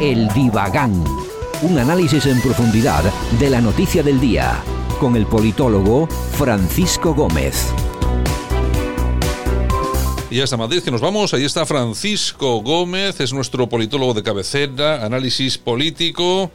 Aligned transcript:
El 0.00 0.28
Divagán. 0.28 1.04
Un 1.62 1.76
análisis 1.76 2.26
en 2.26 2.40
profundidad 2.40 3.02
de 3.40 3.50
la 3.50 3.60
noticia 3.60 4.00
del 4.00 4.20
día. 4.20 4.62
Con 5.00 5.16
el 5.16 5.26
politólogo 5.26 6.06
Francisco 6.06 7.14
Gómez. 7.14 7.72
Y 10.30 10.40
hasta 10.40 10.56
Madrid 10.56 10.82
que 10.82 10.92
nos 10.92 11.00
vamos, 11.00 11.34
ahí 11.34 11.44
está 11.44 11.66
Francisco 11.66 12.60
Gómez, 12.60 13.18
es 13.18 13.32
nuestro 13.32 13.68
politólogo 13.68 14.14
de 14.14 14.22
cabecera, 14.22 15.04
análisis 15.04 15.58
político 15.58 16.52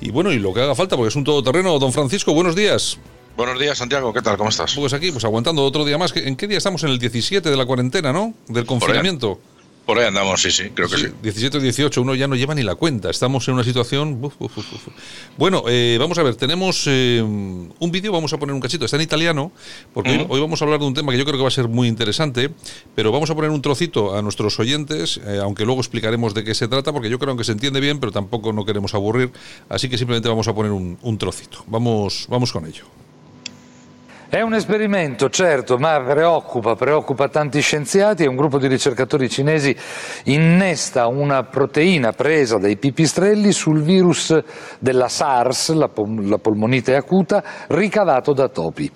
y 0.00 0.10
bueno, 0.10 0.30
y 0.30 0.38
lo 0.38 0.52
que 0.52 0.60
haga 0.60 0.74
falta, 0.74 0.96
porque 0.96 1.08
es 1.08 1.16
un 1.16 1.24
todoterreno. 1.24 1.78
Don 1.78 1.94
Francisco, 1.94 2.34
buenos 2.34 2.54
días. 2.54 2.98
Buenos 3.38 3.58
días, 3.58 3.78
Santiago. 3.78 4.12
¿Qué 4.12 4.20
tal? 4.20 4.36
¿Cómo 4.36 4.50
estás? 4.50 4.74
Pues 4.74 4.92
aquí, 4.92 5.12
pues 5.12 5.24
aguantando 5.24 5.64
otro 5.64 5.84
día 5.86 5.96
más. 5.96 6.14
¿En 6.14 6.36
qué 6.36 6.46
día 6.46 6.58
estamos? 6.58 6.82
En 6.82 6.90
el 6.90 6.98
17 6.98 7.48
de 7.48 7.56
la 7.56 7.64
cuarentena, 7.64 8.12
¿no? 8.12 8.34
Del 8.48 8.66
confinamiento. 8.66 9.38
Por 9.86 10.00
ahí 10.00 10.06
andamos, 10.06 10.42
sí, 10.42 10.50
sí, 10.50 10.70
creo 10.74 10.88
que 10.88 10.96
sí. 10.96 11.06
17 11.22 11.58
o 11.58 11.60
18, 11.60 12.02
uno 12.02 12.16
ya 12.16 12.26
no 12.26 12.34
lleva 12.34 12.56
ni 12.56 12.64
la 12.64 12.74
cuenta. 12.74 13.08
Estamos 13.08 13.46
en 13.46 13.54
una 13.54 13.62
situación. 13.62 14.20
bueno, 15.38 15.62
eh, 15.68 15.96
vamos 16.00 16.18
a 16.18 16.24
ver, 16.24 16.34
tenemos 16.34 16.84
eh, 16.88 17.22
un 17.22 17.90
vídeo, 17.92 18.10
vamos 18.10 18.32
a 18.32 18.38
poner 18.38 18.52
un 18.52 18.60
cachito. 18.60 18.84
Está 18.84 18.96
en 18.96 19.02
italiano, 19.02 19.52
porque 19.94 20.26
hoy, 20.28 20.40
vamos 20.40 20.60
a 20.60 20.64
hablar 20.64 20.80
de 20.80 20.86
un 20.86 20.94
tema 20.94 21.12
que 21.12 21.18
yo 21.18 21.24
creo 21.24 21.36
que 21.36 21.42
va 21.42 21.48
a 21.48 21.52
ser 21.52 21.68
muy 21.68 21.86
interesante, 21.86 22.50
pero 22.96 23.12
vamos 23.12 23.30
a 23.30 23.36
poner 23.36 23.50
un 23.52 23.62
trocito 23.62 24.16
a 24.16 24.22
nuestros 24.22 24.58
oyentes, 24.58 25.20
eh, 25.24 25.38
aunque 25.40 25.64
luego 25.64 25.80
explicaremos 25.80 26.34
de 26.34 26.42
qué 26.42 26.56
se 26.56 26.66
trata, 26.66 26.92
porque 26.92 27.08
yo 27.08 27.20
creo 27.20 27.36
que 27.36 27.44
se 27.44 27.52
entiende 27.52 27.78
bien, 27.78 28.00
pero 28.00 28.10
tampoco 28.10 28.52
no 28.52 28.64
queremos 28.64 28.92
aburrir. 28.92 29.30
Así 29.68 29.88
que 29.88 29.98
simplemente 29.98 30.28
vamos 30.28 30.48
a 30.48 30.54
poner 30.54 30.72
un, 30.72 30.98
un 31.00 31.16
trocito. 31.16 31.62
Vamos, 31.68 32.26
vamos 32.28 32.50
con 32.50 32.66
ello. 32.66 32.86
È 34.28 34.40
un 34.40 34.54
esperimento, 34.54 35.30
certo, 35.30 35.78
ma 35.78 36.00
preoccupa, 36.00 36.74
preoccupa 36.74 37.28
tanti 37.28 37.60
scienziati 37.60 38.24
e 38.24 38.26
un 38.26 38.34
gruppo 38.34 38.58
di 38.58 38.66
ricercatori 38.66 39.28
cinesi 39.28 39.74
innesta 40.24 41.06
una 41.06 41.44
proteina 41.44 42.10
presa 42.10 42.58
dai 42.58 42.76
pipistrelli 42.76 43.52
sul 43.52 43.82
virus 43.82 44.36
della 44.80 45.06
SARS, 45.06 45.70
la, 45.74 45.88
pol- 45.88 46.28
la 46.28 46.38
polmonite 46.38 46.96
acuta, 46.96 47.40
ricavato 47.68 48.32
da 48.32 48.48
topi. 48.48 48.90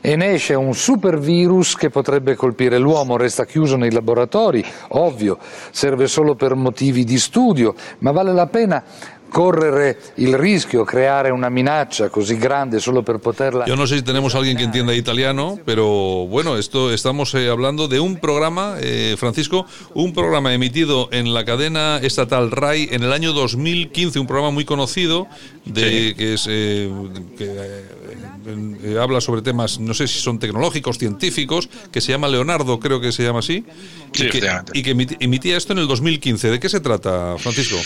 E 0.00 0.14
ne 0.14 0.34
esce 0.34 0.54
un 0.54 0.72
supervirus 0.72 1.74
che 1.74 1.90
potrebbe 1.90 2.36
colpire 2.36 2.78
l'uomo, 2.78 3.16
resta 3.16 3.44
chiuso 3.44 3.76
nei 3.76 3.90
laboratori, 3.90 4.64
ovvio, 4.90 5.38
serve 5.72 6.06
solo 6.06 6.36
per 6.36 6.54
motivi 6.54 7.02
di 7.02 7.18
studio, 7.18 7.74
ma 7.98 8.12
vale 8.12 8.32
la 8.32 8.46
pena 8.46 8.84
correre 9.28 9.98
el 10.16 10.32
riesgo, 10.34 10.84
crear 10.84 11.32
una 11.32 11.48
amenaza 11.48 12.08
così 12.08 12.36
grande 12.36 12.80
solo 12.80 13.02
per 13.02 13.18
poterla. 13.18 13.64
Yo 13.66 13.76
no 13.76 13.86
sé 13.86 13.96
si 13.96 14.02
tenemos 14.02 14.34
a 14.34 14.38
alguien 14.38 14.56
que 14.56 14.64
entienda 14.64 14.94
italiano, 14.94 15.58
pero 15.64 16.26
bueno, 16.26 16.56
esto 16.56 16.92
estamos 16.92 17.34
eh, 17.34 17.48
hablando 17.48 17.88
de 17.88 18.00
un 18.00 18.16
programa, 18.16 18.76
eh, 18.80 19.16
Francisco, 19.18 19.66
un 19.94 20.12
programa 20.12 20.54
emitido 20.54 21.08
en 21.12 21.34
la 21.34 21.44
cadena 21.44 21.98
estatal 21.98 22.50
RAI 22.50 22.88
en 22.92 23.02
el 23.02 23.12
año 23.12 23.32
2015, 23.32 24.18
un 24.18 24.26
programa 24.26 24.50
muy 24.50 24.64
conocido 24.64 25.26
de 25.64 26.14
que 26.16 26.34
es 26.34 26.46
eh, 26.48 26.90
que 27.36 28.98
habla 28.98 29.20
sobre 29.20 29.42
temas, 29.42 29.78
no 29.80 29.94
sé 29.94 30.06
si 30.06 30.20
son 30.20 30.38
tecnológicos, 30.38 30.98
científicos, 30.98 31.68
que 31.90 32.00
se 32.00 32.12
llama 32.12 32.28
Leonardo, 32.28 32.78
creo 32.78 33.00
que 33.00 33.12
se 33.12 33.24
llama 33.24 33.40
así, 33.40 33.64
y, 34.14 34.28
que, 34.28 34.62
y 34.72 34.82
que 34.82 35.16
emitía 35.20 35.56
esto 35.56 35.72
en 35.72 35.80
el 35.80 35.88
2015. 35.88 36.50
¿De 36.50 36.60
qué 36.60 36.68
se 36.68 36.80
trata, 36.80 37.36
Francisco? 37.38 37.76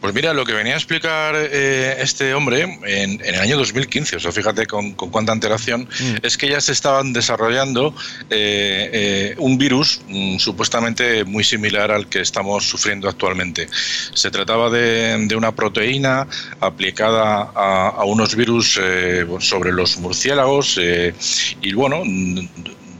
Pues 0.00 0.14
mira, 0.14 0.32
lo 0.32 0.44
que 0.44 0.52
venía 0.52 0.74
a 0.74 0.76
explicar 0.76 1.34
eh, 1.36 1.96
este 2.00 2.34
hombre 2.34 2.62
en, 2.84 3.20
el 3.22 3.34
año 3.36 3.56
2015, 3.58 4.16
o 4.16 4.20
sea, 4.20 4.32
fíjate 4.32 4.66
con, 4.66 4.92
cuánta 4.92 5.32
antelación, 5.32 5.82
mm. 5.82 6.16
es 6.22 6.36
que 6.36 6.48
ya 6.48 6.60
se 6.60 6.72
estaban 6.72 7.12
desarrollando 7.12 7.94
eh, 8.30 8.90
eh, 8.92 9.34
un 9.38 9.58
virus 9.58 10.00
mm, 10.08 10.38
supuestamente 10.38 11.24
muy 11.24 11.44
similar 11.44 11.90
al 11.90 12.08
que 12.08 12.20
estamos 12.20 12.68
sufriendo 12.68 13.08
actualmente. 13.08 13.68
Se 14.14 14.30
trataba 14.30 14.70
de, 14.70 15.28
una 15.36 15.54
proteína 15.54 16.26
aplicada 16.60 17.52
a, 17.54 17.88
a 17.88 18.04
unos 18.04 18.34
virus 18.34 18.80
sobre 19.38 19.72
los 19.72 19.96
murciélagos 19.98 20.78
y 21.62 21.72
bueno, 21.72 22.02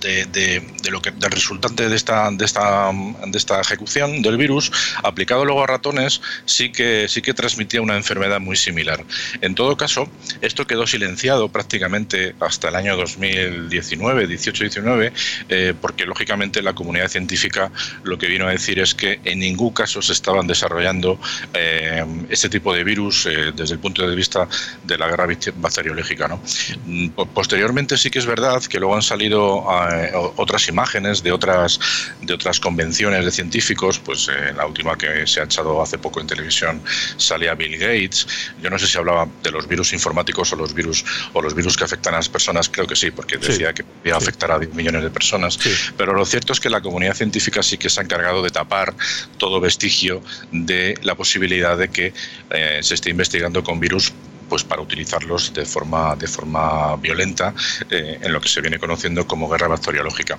de, 0.01 0.63
lo 0.91 1.01
que 1.03 1.11
del 1.11 1.31
resultante 1.31 1.89
de 1.89 1.97
esta, 1.97 2.31
de 2.31 2.45
esta 2.45 2.91
de 2.93 3.39
esta 3.39 3.61
ejecución 3.61 4.23
del 4.23 4.37
virus 4.37 4.73
aplicado 5.03 5.45
luego 5.45 5.63
a 5.63 5.67
ratones 5.67 6.21
sí 6.45 6.71
que 6.73 7.07
sí 7.09 7.23
que 7.23 7.35
transmitía 7.35 7.83
una 7.83 7.97
enfermedad 7.97 8.41
muy 8.41 8.57
similar. 8.57 9.05
En 9.41 9.55
todo 9.55 9.77
caso, 9.77 10.09
esto 10.41 10.67
quedó 10.67 10.87
silenciado 10.87 11.49
prácticamente 11.49 12.35
hasta 12.41 12.69
el 12.69 12.77
año 12.77 12.97
2019, 12.97 14.29
18-19, 14.29 15.13
eh, 15.49 15.75
porque 15.81 16.07
lógicamente 16.07 16.63
la 16.63 16.75
comunidad 16.75 17.09
científica 17.09 17.71
lo 18.03 18.19
que 18.19 18.27
vino 18.27 18.47
a 18.47 18.51
decir 18.51 18.79
es 18.79 18.95
que 18.95 19.21
en 19.25 19.41
ningún 19.41 19.73
caso 19.73 20.03
se 20.03 20.13
estaban 20.13 20.47
desarrollando 20.47 21.19
eh, 21.55 22.05
este 22.29 22.49
tipo 22.49 22.73
de 22.75 22.85
virus 22.85 23.27
eh, 23.27 23.53
desde 23.55 23.75
el 23.75 23.81
punto 23.81 24.09
de 24.09 24.15
vista 24.15 24.49
de 24.85 24.99
la 24.99 25.09
guerra 25.09 25.27
bacteriológica. 25.57 26.29
¿no? 26.29 26.41
Mm, 26.87 27.09
posteriormente 27.35 27.97
sí 27.97 28.11
que 28.11 28.19
es 28.19 28.27
verdad 28.27 28.63
que 28.63 28.79
luego 28.79 28.95
han 28.95 29.03
salido 29.03 29.71
a 29.71 29.90
eh, 29.91 30.13
otras 30.15 30.69
imágenes 30.69 31.23
de 31.23 31.33
otras, 31.33 31.81
de 32.21 32.35
otras 32.35 32.61
convenciones 32.61 33.25
de 33.25 33.31
científicos, 33.31 33.99
pues 33.99 34.29
en 34.29 34.57
la 34.57 34.67
última 34.67 34.97
que 34.97 35.27
se 35.27 35.41
ha 35.41 35.45
echado 35.45 35.83
hace 35.83 35.99
poco 35.99 36.21
en 36.21 36.27
televisión 36.27 36.83
salía 37.17 37.55
Bill 37.55 37.79
Gates. 37.79 38.27
Yo 38.63 38.71
no 38.71 38.79
sé 38.79 38.87
si 38.87 38.99
hablaba 38.99 39.29
de 39.43 39.51
los 39.51 39.67
virus 39.67 39.93
informáticos 39.93 40.53
o 40.53 40.57
los 40.57 40.75
virus 40.75 41.05
o 41.33 41.43
los 41.43 41.55
virus 41.55 41.77
que 41.77 41.85
afectan 41.85 42.15
a 42.15 42.19
las 42.19 42.29
personas, 42.29 42.69
creo 42.69 42.87
que 42.87 42.97
sí, 42.97 43.11
porque 43.11 43.37
decía 43.37 43.73
que 43.73 43.85
podía 43.85 44.17
afectar 44.17 44.51
a 44.51 44.59
millones 44.59 45.03
de 45.03 45.11
personas. 45.11 45.59
Pero 45.97 46.13
lo 46.13 46.25
cierto 46.25 46.53
es 46.53 46.61
que 46.61 46.71
la 46.71 46.81
comunidad 46.81 47.15
científica 47.15 47.63
sí 47.63 47.79
que 47.79 47.91
se 47.91 48.01
ha 48.01 48.05
encargado 48.05 48.43
de 48.43 48.51
tapar 48.51 48.95
todo 49.39 49.61
vestigio 49.61 50.23
de 50.53 50.99
la 51.03 51.15
posibilidad 51.15 51.77
de 51.77 51.89
que 51.89 52.13
eh, 52.51 52.81
se 52.83 52.95
esté 52.95 53.11
investigando 53.11 53.63
con 53.63 53.81
virus 53.81 54.13
pues 54.51 54.65
para 54.65 54.83
utilizarlos 54.83 55.55
de 55.55 55.65
forma, 55.65 56.17
de 56.17 56.27
forma 56.27 56.97
violenta 56.97 57.55
eh, 57.89 58.19
en 58.21 58.33
lo 58.33 58.41
que 58.41 58.49
se 58.49 58.61
viene 58.61 58.79
conociendo 58.79 59.27
como 59.27 59.49
guerra 59.49 59.69
bacteriológica. 59.69 60.39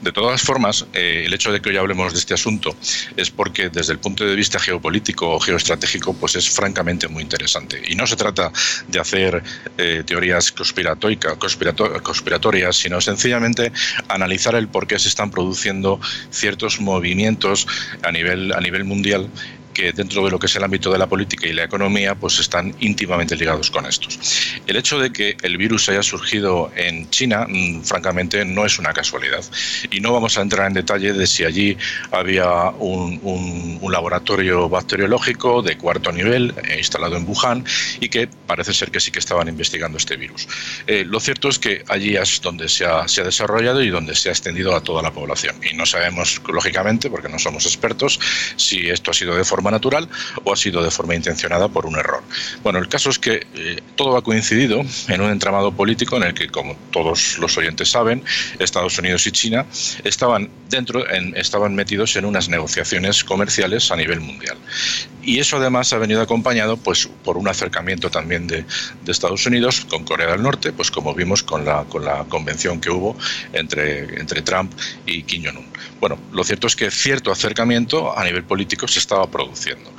De 0.00 0.12
todas 0.12 0.40
formas, 0.40 0.86
eh, 0.94 1.24
el 1.26 1.34
hecho 1.34 1.52
de 1.52 1.60
que 1.60 1.70
hoy 1.70 1.76
hablemos 1.76 2.12
de 2.12 2.20
este 2.20 2.34
asunto 2.34 2.74
es 3.16 3.30
porque 3.30 3.68
desde 3.68 3.92
el 3.92 3.98
punto 3.98 4.24
de 4.24 4.36
vista 4.36 4.60
geopolítico 4.60 5.34
o 5.34 5.40
geoestratégico 5.40 6.14
pues 6.14 6.36
es 6.36 6.48
francamente 6.48 7.08
muy 7.08 7.24
interesante. 7.24 7.82
Y 7.86 7.96
no 7.96 8.06
se 8.06 8.16
trata 8.16 8.52
de 8.86 9.00
hacer 9.00 9.42
eh, 9.76 10.04
teorías 10.06 10.52
conspiratorias, 10.52 12.76
sino 12.76 13.00
sencillamente 13.00 13.72
analizar 14.08 14.54
el 14.54 14.68
por 14.68 14.86
qué 14.86 15.00
se 15.00 15.08
están 15.08 15.32
produciendo 15.32 16.00
ciertos 16.30 16.80
movimientos 16.80 17.66
a 18.04 18.12
nivel, 18.12 18.52
a 18.52 18.60
nivel 18.60 18.84
mundial 18.84 19.28
que 19.78 19.92
dentro 19.92 20.24
de 20.24 20.30
lo 20.32 20.40
que 20.40 20.46
es 20.46 20.56
el 20.56 20.64
ámbito 20.64 20.90
de 20.90 20.98
la 20.98 21.06
política 21.06 21.46
y 21.46 21.52
la 21.52 21.62
economía, 21.62 22.16
pues 22.16 22.40
están 22.40 22.74
íntimamente 22.80 23.36
ligados 23.36 23.70
con 23.70 23.86
estos. 23.86 24.18
El 24.66 24.74
hecho 24.74 24.98
de 24.98 25.12
que 25.12 25.36
el 25.42 25.56
virus 25.56 25.88
haya 25.88 26.02
surgido 26.02 26.72
en 26.74 27.08
China, 27.10 27.46
mm, 27.48 27.82
francamente, 27.82 28.44
no 28.44 28.66
es 28.66 28.80
una 28.80 28.92
casualidad. 28.92 29.44
Y 29.92 30.00
no 30.00 30.12
vamos 30.12 30.36
a 30.36 30.42
entrar 30.42 30.66
en 30.66 30.74
detalle 30.74 31.12
de 31.12 31.28
si 31.28 31.44
allí 31.44 31.76
había 32.10 32.70
un, 32.70 33.78
laboratorio 33.88 34.68
bacteriológico 34.68 35.62
de 35.62 35.78
cuarto 35.78 36.12
nivel 36.12 36.54
eh, 36.64 36.76
instalado 36.78 37.16
en 37.16 37.26
Wuhan 37.26 37.64
y 38.00 38.08
que 38.10 38.28
parece 38.46 38.74
ser 38.74 38.90
que 38.90 39.00
sí 39.00 39.10
que 39.10 39.18
estaban 39.18 39.48
investigando 39.48 39.96
este 39.96 40.16
virus. 40.16 40.46
Eh, 40.86 41.04
lo 41.06 41.20
cierto 41.20 41.48
es 41.48 41.58
que 41.58 41.84
allí 41.88 42.16
es 42.16 42.40
donde 42.42 42.68
se 42.68 42.84
ha, 42.84 43.08
se 43.08 43.22
ha 43.22 43.24
desarrollado 43.24 43.82
y 43.82 43.88
donde 43.88 44.14
se 44.14 44.28
ha 44.28 44.32
extendido 44.32 44.76
a 44.76 44.82
toda 44.82 45.02
la 45.02 45.10
población. 45.10 45.56
Y 45.62 45.74
no 45.74 45.86
sabemos, 45.86 46.40
lógicamente, 46.48 47.08
porque 47.08 47.28
no 47.28 47.38
somos 47.38 47.64
expertos, 47.64 48.20
si 48.56 48.90
esto 48.90 49.10
ha 49.10 49.14
sido 49.14 49.34
de 49.34 49.44
forma 49.44 49.67
natural 49.70 50.08
o 50.44 50.52
ha 50.52 50.56
sido 50.56 50.82
de 50.82 50.90
forma 50.90 51.14
intencionada 51.14 51.68
por 51.68 51.86
un 51.86 51.96
error. 51.96 52.22
Bueno, 52.62 52.78
el 52.78 52.88
caso 52.88 53.10
es 53.10 53.18
que 53.18 53.46
eh, 53.54 53.80
todo 53.96 54.16
ha 54.16 54.22
coincidido 54.22 54.82
en 55.08 55.20
un 55.20 55.30
entramado 55.30 55.72
político 55.72 56.16
en 56.16 56.24
el 56.24 56.34
que, 56.34 56.48
como 56.48 56.76
todos 56.90 57.38
los 57.38 57.56
oyentes 57.56 57.90
saben, 57.90 58.22
Estados 58.58 58.98
Unidos 58.98 59.26
y 59.26 59.32
China 59.32 59.66
estaban 60.04 60.50
dentro, 60.68 61.08
en, 61.10 61.36
estaban 61.36 61.74
metidos 61.74 62.16
en 62.16 62.24
unas 62.24 62.48
negociaciones 62.48 63.24
comerciales 63.24 63.90
a 63.90 63.96
nivel 63.96 64.20
mundial. 64.20 64.56
Y 65.22 65.40
eso 65.40 65.56
además 65.58 65.92
ha 65.92 65.98
venido 65.98 66.22
acompañado 66.22 66.76
pues, 66.76 67.08
por 67.24 67.36
un 67.36 67.48
acercamiento 67.48 68.10
también 68.10 68.46
de, 68.46 68.64
de 69.04 69.12
Estados 69.12 69.44
Unidos 69.46 69.84
con 69.88 70.04
Corea 70.04 70.32
del 70.32 70.42
Norte, 70.42 70.72
pues 70.72 70.90
como 70.90 71.14
vimos 71.14 71.42
con 71.42 71.64
la, 71.64 71.84
con 71.84 72.04
la 72.04 72.24
convención 72.24 72.80
que 72.80 72.90
hubo 72.90 73.16
entre, 73.52 74.20
entre 74.20 74.42
Trump 74.42 74.72
y 75.06 75.22
Kim 75.24 75.44
Jong-un. 75.44 75.66
Bueno, 76.00 76.18
lo 76.32 76.44
cierto 76.44 76.66
es 76.66 76.76
que 76.76 76.90
cierto 76.90 77.32
acercamiento 77.32 78.16
a 78.16 78.24
nivel 78.24 78.44
político 78.44 78.86
se 78.86 79.00
estaba 79.00 79.26
produciendo. 79.28 79.90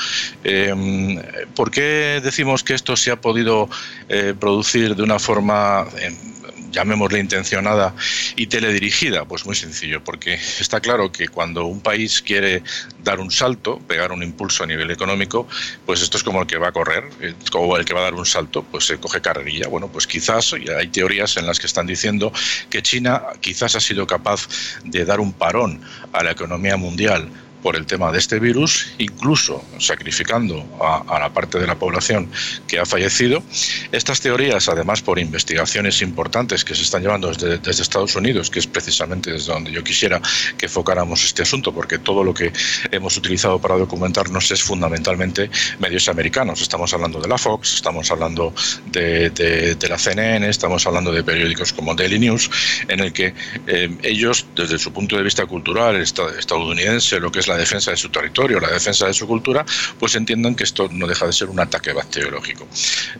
Em, 0.43 1.21
¿Por 1.55 1.71
qué 1.71 2.21
decimos 2.23 2.63
que 2.63 2.73
esto 2.73 2.95
se 2.95 3.11
ha 3.11 3.19
podido 3.19 3.69
eh, 4.07 4.33
producir 4.39 4.95
de 4.95 5.03
una 5.03 5.19
forma... 5.19 5.87
Em, 5.99 6.38
llamémosle 6.71 7.19
intencionada 7.19 7.95
y 8.35 8.47
teledirigida? 8.47 9.25
Pues 9.25 9.45
muy 9.45 9.55
sencillo, 9.55 10.03
porque 10.03 10.33
está 10.33 10.79
claro 10.79 11.11
que 11.11 11.27
cuando 11.27 11.65
un 11.65 11.81
país 11.81 12.21
quiere 12.21 12.63
dar 13.03 13.19
un 13.19 13.31
salto, 13.31 13.79
pegar 13.79 14.11
un 14.11 14.23
impulso 14.23 14.63
a 14.63 14.67
nivel 14.67 14.91
económico, 14.91 15.47
pues 15.85 16.01
esto 16.01 16.17
es 16.17 16.23
como 16.23 16.41
el 16.41 16.47
que 16.47 16.57
va 16.57 16.69
a 16.69 16.71
correr, 16.71 17.03
como 17.51 17.77
el 17.77 17.85
que 17.85 17.93
va 17.93 18.01
a 18.01 18.03
dar 18.03 18.15
un 18.15 18.25
salto, 18.25 18.63
pues 18.63 18.85
se 18.85 18.97
coge 18.97 19.21
carrerilla. 19.21 19.67
Bueno, 19.67 19.87
pues 19.87 20.07
quizás, 20.07 20.53
y 20.53 20.69
hay 20.69 20.87
teorías 20.87 21.37
en 21.37 21.45
las 21.45 21.59
que 21.59 21.67
están 21.67 21.87
diciendo 21.87 22.31
que 22.69 22.81
China 22.81 23.23
quizás 23.41 23.75
ha 23.75 23.79
sido 23.79 24.07
capaz 24.07 24.47
de 24.83 25.05
dar 25.05 25.19
un 25.19 25.33
parón 25.33 25.81
a 26.13 26.23
la 26.23 26.31
economía 26.31 26.77
mundial 26.77 27.29
por 27.61 27.75
el 27.75 27.85
tema 27.85 28.11
de 28.11 28.19
este 28.19 28.39
virus, 28.39 28.93
incluso 28.97 29.63
sacrificando 29.79 30.65
a, 30.81 31.19
la 31.19 31.33
parte 31.33 31.59
de 31.59 31.67
la 31.67 31.75
población 31.75 32.29
que 32.67 32.79
ha 32.79 32.85
fallecido. 32.85 33.43
Estas 33.91 34.21
teorías, 34.21 34.69
además 34.69 35.01
por 35.01 35.19
investigaciones 35.19 36.01
importantes 36.01 36.63
que 36.63 36.75
se 36.75 36.83
están 36.83 37.01
llevando 37.01 37.29
desde, 37.29 37.57
desde 37.57 37.83
Estados 37.83 38.15
Unidos, 38.15 38.49
que 38.49 38.59
es 38.59 38.67
precisamente 38.67 39.31
desde 39.31 39.51
donde 39.51 39.71
yo 39.71 39.83
quisiera 39.83 40.21
que 40.57 40.67
enfocáramos 40.67 41.23
este 41.23 41.43
asunto, 41.43 41.73
porque 41.73 41.99
todo 41.99 42.23
lo 42.23 42.33
que 42.33 42.51
hemos 42.91 43.17
utilizado 43.17 43.59
para 43.59 43.75
documentarnos 43.77 44.51
es 44.51 44.61
fundamentalmente 44.61 45.49
medios 45.79 46.07
americanos. 46.07 46.61
Estamos 46.61 46.93
hablando 46.93 47.19
de 47.19 47.27
la 47.27 47.37
Fox, 47.37 47.75
estamos 47.75 48.09
hablando 48.11 48.53
de, 48.91 49.29
de, 49.29 49.89
la 49.89 49.97
CNN, 49.97 50.47
estamos 50.47 50.85
hablando 50.85 51.11
de 51.11 51.23
periódicos 51.23 51.73
como 51.73 51.95
Daily 51.95 52.19
News, 52.19 52.49
en 52.87 52.99
el 52.99 53.11
que 53.11 53.33
eh, 53.67 53.89
ellos, 54.03 54.45
desde 54.55 54.77
su 54.77 54.93
punto 54.93 55.17
de 55.17 55.23
vista 55.23 55.45
cultural 55.45 55.97
estadounidense, 55.97 57.19
lo 57.19 57.31
que 57.31 57.39
es 57.39 57.48
la 57.49 57.57
defensa 57.57 57.91
de 57.91 57.97
su 57.97 58.09
territorio, 58.09 58.59
la 58.59 58.69
defensa 58.69 59.07
de 59.07 59.13
su 59.13 59.27
cultura, 59.27 59.65
pues 59.99 60.15
entiendan 60.15 60.55
que 60.55 60.63
esto 60.63 60.87
no 60.91 61.07
deja 61.07 61.25
de 61.25 61.33
ser 61.33 61.49
un 61.49 61.59
ataque 61.59 61.91
bacteriológico. 61.91 62.67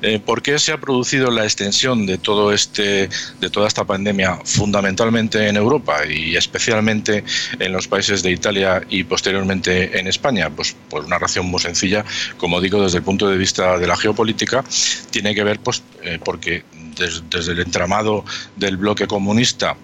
Eh, 0.01 0.19
¿Por 0.19 0.41
qué 0.41 0.57
se 0.59 0.71
ha 0.71 0.77
producido 0.77 1.31
la 1.31 1.43
extensión 1.43 2.05
de 2.05 2.17
todo 2.17 2.53
este, 2.53 3.09
de 3.39 3.49
toda 3.49 3.67
esta 3.67 3.83
pandemia, 3.83 4.39
fundamentalmente 4.45 5.47
en 5.47 5.57
Europa 5.57 6.05
y 6.05 6.35
especialmente 6.35 7.23
en 7.59 7.73
los 7.73 7.87
países 7.87 8.23
de 8.23 8.31
Italia 8.31 8.81
y 8.89 9.03
posteriormente 9.03 9.99
en 9.99 10.07
España? 10.07 10.49
Pues 10.49 10.75
por 10.89 11.03
una 11.03 11.19
razón 11.19 11.47
muy 11.47 11.59
sencilla, 11.59 12.05
como 12.37 12.61
digo, 12.61 12.81
desde 12.81 12.99
el 12.99 13.03
punto 13.03 13.27
de 13.27 13.37
vista 13.37 13.77
de 13.77 13.87
la 13.87 13.97
geopolítica, 13.97 14.63
tiene 15.11 15.33
que 15.35 15.43
ver 15.43 15.59
pues, 15.59 15.83
eh, 16.03 16.19
porque 16.23 16.63
desde 16.97 17.51
el 17.51 17.59
entramado 17.59 18.25
del 18.55 18.77
bloque 18.77 19.07
comunista 19.07 19.75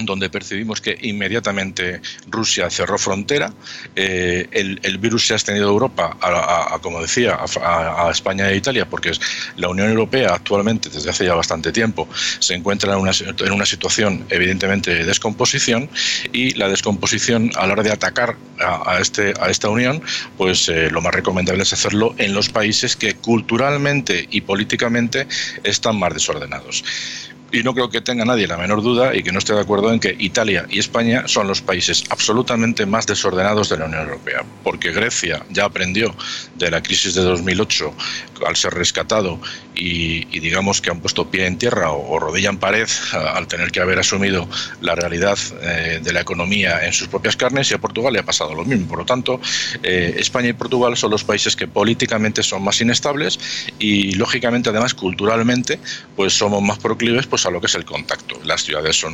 donde 0.00 0.30
percibimos 0.30 0.80
que 0.80 0.96
inmediatamente 1.02 2.00
Rusia 2.28 2.70
cerró 2.70 2.98
frontera, 2.98 3.52
eh, 3.94 4.48
el, 4.52 4.98
virus 4.98 5.26
se 5.26 5.34
ha 5.34 5.36
extendido 5.36 5.68
a 5.68 5.72
Europa, 5.72 6.16
a, 6.20 6.78
como 6.82 7.00
decía, 7.00 7.38
a, 7.62 8.10
España 8.10 8.50
e 8.50 8.56
Italia, 8.56 8.88
porque 8.88 9.12
la 9.56 9.68
Unión 9.68 9.88
Europea 9.88 10.34
actualmente, 10.34 10.88
desde 10.88 11.10
hace 11.10 11.24
ya 11.24 11.34
bastante 11.34 11.72
tiempo, 11.72 12.08
se 12.38 12.54
encuentra 12.54 12.92
en 12.92 12.98
una, 12.98 13.12
en 13.12 13.52
una 13.52 13.66
situación 13.66 14.26
evidentemente 14.30 14.94
de 14.94 15.04
descomposición 15.04 15.88
y 16.32 16.52
la 16.54 16.68
descomposición 16.68 17.50
a 17.56 17.66
la 17.66 17.74
hora 17.74 17.82
de 17.82 17.92
atacar 17.92 18.36
a, 18.58 18.98
este, 19.00 19.34
a 19.40 19.50
esta 19.50 19.68
Unión, 19.68 20.02
pues 20.36 20.68
eh, 20.68 20.90
lo 20.90 21.00
más 21.00 21.14
recomendable 21.14 21.62
es 21.62 21.72
hacerlo 21.72 22.14
en 22.18 22.34
los 22.34 22.48
países 22.48 22.96
que 22.96 23.14
culturalmente 23.14 24.26
y 24.30 24.40
políticamente 24.42 25.26
están 25.64 25.98
más 25.98 26.14
desordenados 26.14 26.84
y 27.52 27.62
no 27.62 27.74
creo 27.74 27.88
que 27.88 28.00
tenga 28.00 28.24
nadie 28.24 28.46
la 28.46 28.56
menor 28.56 28.82
duda 28.82 29.14
y 29.14 29.22
que 29.22 29.32
no 29.32 29.38
esté 29.38 29.54
de 29.54 29.60
acuerdo 29.60 29.92
en 29.92 30.00
que 30.00 30.16
Italia 30.18 30.66
y 30.68 30.78
España 30.78 31.24
son 31.26 31.46
los 31.46 31.62
países 31.62 32.04
absolutamente 32.10 32.86
más 32.86 33.06
desordenados 33.06 33.68
de 33.68 33.78
la 33.78 33.86
Unión 33.86 34.02
Europea, 34.02 34.44
porque 34.64 34.92
Grecia 34.92 35.44
ya 35.50 35.64
aprendió 35.64 36.14
de 36.56 36.70
la 36.70 36.82
crisis 36.82 37.14
de 37.14 37.22
2008 37.22 37.94
al 38.46 38.56
ser 38.56 38.74
rescatado 38.74 39.40
y, 39.74 40.24
digamos 40.40 40.80
que 40.80 40.90
han 40.90 41.00
puesto 41.00 41.30
pie 41.30 41.46
en 41.46 41.58
tierra 41.58 41.92
o, 41.92 42.18
rodilla 42.18 42.50
en 42.50 42.58
pared 42.58 42.88
al 43.12 43.46
tener 43.46 43.70
que 43.70 43.80
haber 43.80 43.98
asumido 43.98 44.48
la 44.80 44.94
realidad 44.94 45.38
eh, 45.62 46.00
de 46.02 46.12
la 46.12 46.20
economía 46.20 46.84
en 46.84 46.92
sus 46.92 47.08
propias 47.08 47.36
carnes 47.36 47.70
y 47.70 47.74
a 47.74 47.78
Portugal 47.78 48.12
le 48.12 48.20
ha 48.20 48.24
pasado 48.24 48.54
lo 48.54 48.64
mismo. 48.64 48.88
Por 48.88 49.00
lo 49.00 49.04
tanto, 49.04 49.40
eh, 49.82 50.16
España 50.18 50.48
y 50.48 50.52
Portugal 50.52 50.96
son 50.96 51.10
los 51.10 51.24
países 51.24 51.56
que 51.56 51.68
políticamente 51.68 52.42
son 52.42 52.62
más 52.62 52.80
inestables 52.80 53.38
y 53.78 54.12
lógicamente 54.12 54.70
además 54.70 54.94
culturalmente 54.94 55.78
pues 56.14 56.32
somos 56.32 56.62
más 56.62 56.78
proclives 56.78 57.26
pues 57.26 57.35
a 57.44 57.50
lo 57.50 57.60
que 57.60 57.66
es 57.66 57.74
el 57.74 57.84
contacto. 57.84 58.38
Las 58.44 58.62
ciudades 58.62 59.04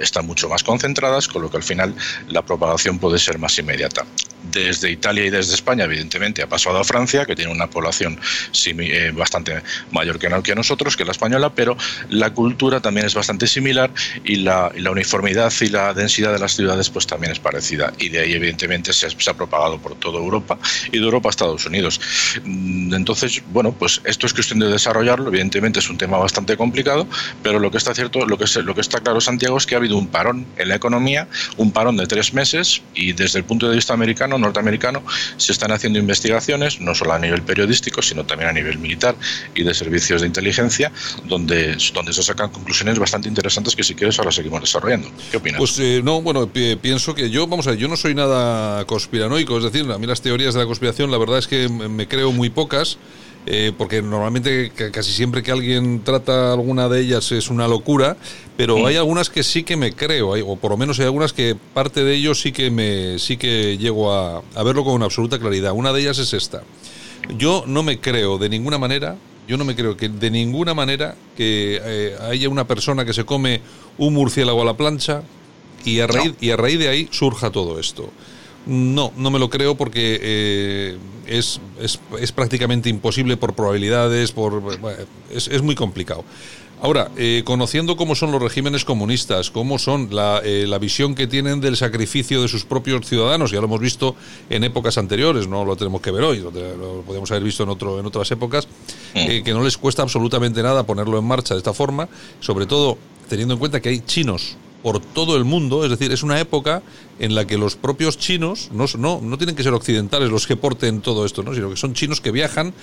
están 0.00 0.26
mucho 0.26 0.48
más 0.48 0.62
concentradas, 0.62 1.28
con 1.28 1.42
lo 1.42 1.50
que 1.50 1.56
al 1.56 1.62
final 1.62 1.94
la 2.28 2.42
propagación 2.42 2.98
puede 2.98 3.18
ser 3.18 3.38
más 3.38 3.58
inmediata. 3.58 4.04
Desde 4.52 4.90
Italia 4.90 5.24
y 5.24 5.30
desde 5.30 5.54
España, 5.54 5.84
evidentemente, 5.84 6.42
ha 6.42 6.46
pasado 6.46 6.78
a 6.78 6.84
Francia, 6.84 7.24
que 7.24 7.34
tiene 7.34 7.50
una 7.50 7.68
población 7.68 8.20
eh, 8.66 9.12
bastante 9.14 9.62
mayor 9.90 10.18
que, 10.18 10.54
nosotros, 10.54 10.96
que 10.96 11.04
la 11.04 11.12
española, 11.12 11.54
pero 11.54 11.76
la 12.10 12.34
cultura 12.34 12.80
también 12.80 13.06
es 13.06 13.14
bastante 13.14 13.46
similar 13.46 13.90
y 14.24 14.36
la, 14.36 14.70
uniformidad 14.90 15.52
y 15.60 15.68
la 15.68 15.94
densidad 15.94 16.32
de 16.32 16.38
las 16.38 16.54
ciudades 16.54 16.90
pues 16.90 17.06
también 17.06 17.32
es 17.32 17.38
parecida. 17.38 17.92
Y 17.98 18.10
de 18.10 18.20
ahí, 18.20 18.32
evidentemente, 18.32 18.92
se 18.92 19.06
ha, 19.06 19.34
propagado 19.34 19.78
por 19.78 19.94
toda 19.96 20.18
Europa 20.18 20.58
y 20.92 20.98
de 20.98 21.04
Europa 21.04 21.28
a 21.28 21.30
Estados 21.30 21.66
Unidos. 21.66 22.00
Mm, 22.44 22.94
entonces, 22.94 23.42
bueno, 23.50 23.72
pues 23.72 24.00
esto 24.04 24.26
es 24.26 24.34
cuestión 24.34 24.58
de 24.58 24.68
desarrollarlo. 24.68 25.28
Evidentemente 25.28 25.78
es 25.78 25.88
un 25.88 25.96
tema 25.96 26.18
bastante 26.18 26.56
complicado, 26.56 27.06
pero 27.42 27.53
lo 27.58 27.70
que 27.70 27.78
está 27.78 27.94
cierto, 27.94 28.26
lo 28.26 28.38
que, 28.38 28.46
lo 28.62 28.74
que 28.74 28.80
está 28.80 29.00
claro, 29.00 29.20
Santiago, 29.20 29.56
es 29.56 29.66
que 29.66 29.74
ha 29.74 29.78
habido 29.78 29.96
un 29.96 30.08
parón 30.08 30.46
en 30.56 30.68
la 30.68 30.74
economía, 30.74 31.28
un 31.56 31.72
parón 31.72 31.96
de 31.96 32.06
tres 32.06 32.34
meses 32.34 32.82
y 32.94 33.12
desde 33.12 33.38
el 33.38 33.44
punto 33.44 33.68
de 33.68 33.76
vista 33.76 33.92
americano, 33.92 34.38
norteamericano, 34.38 35.02
se 35.36 35.52
están 35.52 35.72
haciendo 35.72 35.98
investigaciones, 35.98 36.80
no 36.80 36.94
solo 36.94 37.12
a 37.12 37.18
nivel 37.18 37.42
periodístico, 37.42 38.02
sino 38.02 38.24
también 38.24 38.50
a 38.50 38.52
nivel 38.52 38.78
militar 38.78 39.16
y 39.54 39.62
de 39.62 39.74
servicios 39.74 40.20
de 40.20 40.26
inteligencia, 40.26 40.92
donde, 41.24 41.76
donde 41.92 42.12
se 42.12 42.22
sacan 42.22 42.50
conclusiones 42.50 42.98
bastante 42.98 43.28
interesantes 43.28 43.76
que 43.76 43.84
si 43.84 43.94
quieres 43.94 44.18
ahora 44.18 44.32
seguimos 44.32 44.60
desarrollando. 44.60 45.10
¿Qué 45.30 45.36
opinas? 45.36 45.58
Pues 45.58 45.78
eh, 45.78 46.00
no, 46.04 46.22
bueno, 46.22 46.48
pienso 46.48 47.14
que 47.14 47.30
yo, 47.30 47.46
vamos 47.46 47.66
a 47.66 47.70
ver, 47.70 47.78
yo 47.78 47.88
no 47.88 47.96
soy 47.96 48.14
nada 48.14 48.84
conspiranoico, 48.86 49.58
es 49.58 49.64
decir, 49.64 49.90
a 49.90 49.98
mí 49.98 50.06
las 50.06 50.20
teorías 50.20 50.54
de 50.54 50.60
la 50.60 50.66
conspiración 50.66 51.10
la 51.10 51.18
verdad 51.18 51.38
es 51.38 51.46
que 51.46 51.68
me 51.68 52.08
creo 52.08 52.32
muy 52.32 52.50
pocas. 52.50 52.98
Eh, 53.46 53.72
porque 53.76 54.00
normalmente 54.00 54.72
casi 54.90 55.12
siempre 55.12 55.42
que 55.42 55.52
alguien 55.52 56.02
trata 56.02 56.54
alguna 56.54 56.88
de 56.88 57.02
ellas 57.02 57.30
es 57.30 57.50
una 57.50 57.68
locura, 57.68 58.16
pero 58.56 58.86
hay 58.86 58.96
algunas 58.96 59.28
que 59.28 59.42
sí 59.42 59.64
que 59.64 59.76
me 59.76 59.92
creo, 59.92 60.30
o 60.30 60.56
por 60.56 60.70
lo 60.70 60.78
menos 60.78 60.98
hay 60.98 61.04
algunas 61.04 61.34
que 61.34 61.54
parte 61.74 62.04
de 62.04 62.14
ello 62.14 62.34
sí 62.34 62.52
que 62.52 62.70
me 62.70 63.18
sí 63.18 63.36
que 63.36 63.76
llego 63.76 64.14
a, 64.14 64.42
a 64.54 64.62
verlo 64.62 64.82
con 64.82 65.02
absoluta 65.02 65.38
claridad. 65.38 65.72
Una 65.72 65.92
de 65.92 66.00
ellas 66.00 66.18
es 66.18 66.32
esta. 66.32 66.62
Yo 67.36 67.64
no 67.66 67.82
me 67.82 68.00
creo 68.00 68.38
de 68.38 68.48
ninguna 68.48 68.78
manera, 68.78 69.16
yo 69.46 69.58
no 69.58 69.64
me 69.66 69.74
creo 69.74 69.96
que 69.96 70.08
de 70.08 70.30
ninguna 70.30 70.72
manera 70.72 71.14
que 71.36 71.80
eh, 71.82 72.16
haya 72.22 72.48
una 72.48 72.66
persona 72.66 73.04
que 73.04 73.12
se 73.12 73.24
come 73.24 73.60
un 73.98 74.14
murciélago 74.14 74.62
a 74.62 74.64
la 74.64 74.76
plancha 74.76 75.22
y 75.84 76.00
a 76.00 76.06
raíz, 76.06 76.32
y 76.40 76.50
a 76.50 76.56
raíz 76.56 76.78
de 76.78 76.88
ahí 76.88 77.08
surja 77.10 77.50
todo 77.50 77.78
esto. 77.78 78.10
No, 78.66 79.12
no 79.16 79.30
me 79.30 79.38
lo 79.38 79.50
creo 79.50 79.74
porque 79.74 80.18
eh, 80.22 80.98
es, 81.26 81.60
es, 81.80 82.00
es, 82.18 82.32
prácticamente 82.32 82.88
imposible 82.88 83.36
por 83.36 83.54
probabilidades, 83.54 84.32
por 84.32 84.62
es, 85.30 85.48
es 85.48 85.62
muy 85.62 85.74
complicado. 85.74 86.24
Ahora, 86.84 87.10
eh, 87.16 87.40
conociendo 87.46 87.96
cómo 87.96 88.14
son 88.14 88.30
los 88.30 88.42
regímenes 88.42 88.84
comunistas, 88.84 89.50
cómo 89.50 89.78
son 89.78 90.08
la, 90.10 90.42
eh, 90.44 90.66
la, 90.66 90.78
visión 90.78 91.14
que 91.14 91.26
tienen 91.26 91.62
del 91.62 91.78
sacrificio 91.78 92.42
de 92.42 92.48
sus 92.48 92.66
propios 92.66 93.06
ciudadanos, 93.06 93.52
ya 93.52 93.58
lo 93.60 93.64
hemos 93.64 93.80
visto 93.80 94.16
en 94.50 94.64
épocas 94.64 94.98
anteriores, 94.98 95.48
no 95.48 95.64
lo 95.64 95.76
tenemos 95.76 96.02
que 96.02 96.10
ver 96.10 96.24
hoy, 96.24 96.40
lo, 96.40 96.50
podemos 97.06 97.30
haber 97.30 97.42
visto 97.42 97.62
en, 97.62 97.70
otro, 97.70 97.98
en 97.98 98.04
otras 98.04 98.30
épocas, 98.32 98.68
mm. 99.14 99.18
eh, 99.18 99.42
que 99.42 99.52
no 99.52 99.62
les 99.62 99.78
cuesta 99.78 100.02
absolutamente 100.02 100.62
nada 100.62 100.84
ponerlo 100.84 101.18
en 101.18 101.24
marcha 101.24 101.54
de 101.54 101.58
esta 101.58 101.72
forma, 101.72 102.06
sobre 102.40 102.66
todo 102.66 102.98
teniendo 103.30 103.54
en 103.54 103.60
cuenta 103.60 103.80
que 103.80 103.88
hay 103.88 104.00
chinos 104.00 104.58
por 104.84 105.00
todo 105.00 105.38
el 105.38 105.44
mundo, 105.44 105.82
es 105.82 105.90
decir, 105.90 106.12
es 106.12 106.22
una 106.22 106.38
época 106.38 106.82
en 107.18 107.34
la 107.34 107.46
que 107.46 107.56
los 107.56 107.74
propios 107.74 108.18
chinos, 108.18 108.68
no, 108.70 108.84
no, 108.98 109.18
no 109.22 109.38
tienen 109.38 109.56
que 109.56 109.62
ser 109.62 109.72
occidentales 109.72 110.28
los 110.28 110.46
que 110.46 110.56
porten 110.56 111.00
todo 111.00 111.24
esto, 111.24 111.42
¿no? 111.42 111.54
sino 111.54 111.70
que 111.70 111.76
son 111.76 111.94
chinos 111.94 112.20
que 112.20 112.30
viajan, 112.30 112.74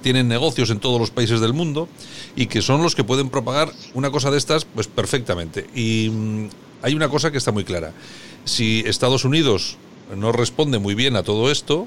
tienen 0.00 0.26
negocios 0.26 0.70
en 0.70 0.80
todos 0.80 0.98
los 0.98 1.10
países 1.10 1.38
del 1.38 1.52
mundo 1.52 1.86
y 2.34 2.46
que 2.46 2.62
son 2.62 2.82
los 2.82 2.94
que 2.94 3.04
pueden 3.04 3.28
propagar 3.28 3.70
una 3.92 4.10
cosa 4.10 4.30
de 4.30 4.38
estas 4.38 4.64
pues 4.64 4.86
perfectamente. 4.86 5.66
Y 5.74 6.08
mm, 6.08 6.48
hay 6.80 6.94
una 6.94 7.10
cosa 7.10 7.30
que 7.30 7.36
está 7.36 7.52
muy 7.52 7.64
clara. 7.64 7.92
Si 8.46 8.82
Estados 8.86 9.26
Unidos 9.26 9.76
no 10.16 10.32
responde 10.32 10.78
muy 10.78 10.94
bien 10.94 11.14
a 11.14 11.24
todo 11.24 11.50
esto, 11.50 11.86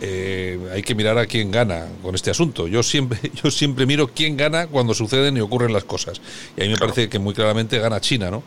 eh, 0.00 0.58
hay 0.72 0.82
que 0.82 0.94
mirar 0.94 1.18
a 1.18 1.26
quién 1.26 1.50
gana 1.50 1.86
con 2.02 2.14
este 2.14 2.30
asunto. 2.30 2.66
Yo 2.66 2.82
siempre, 2.82 3.18
yo 3.42 3.50
siempre 3.50 3.86
miro 3.86 4.08
quién 4.08 4.36
gana 4.36 4.66
cuando 4.66 4.94
suceden 4.94 5.36
y 5.36 5.40
ocurren 5.40 5.72
las 5.72 5.84
cosas. 5.84 6.20
Y 6.56 6.62
a 6.62 6.64
mí 6.64 6.70
me 6.70 6.78
parece 6.78 7.08
que 7.08 7.18
muy 7.18 7.34
claramente 7.34 7.78
gana 7.78 8.00
China, 8.00 8.30
¿no? 8.30 8.42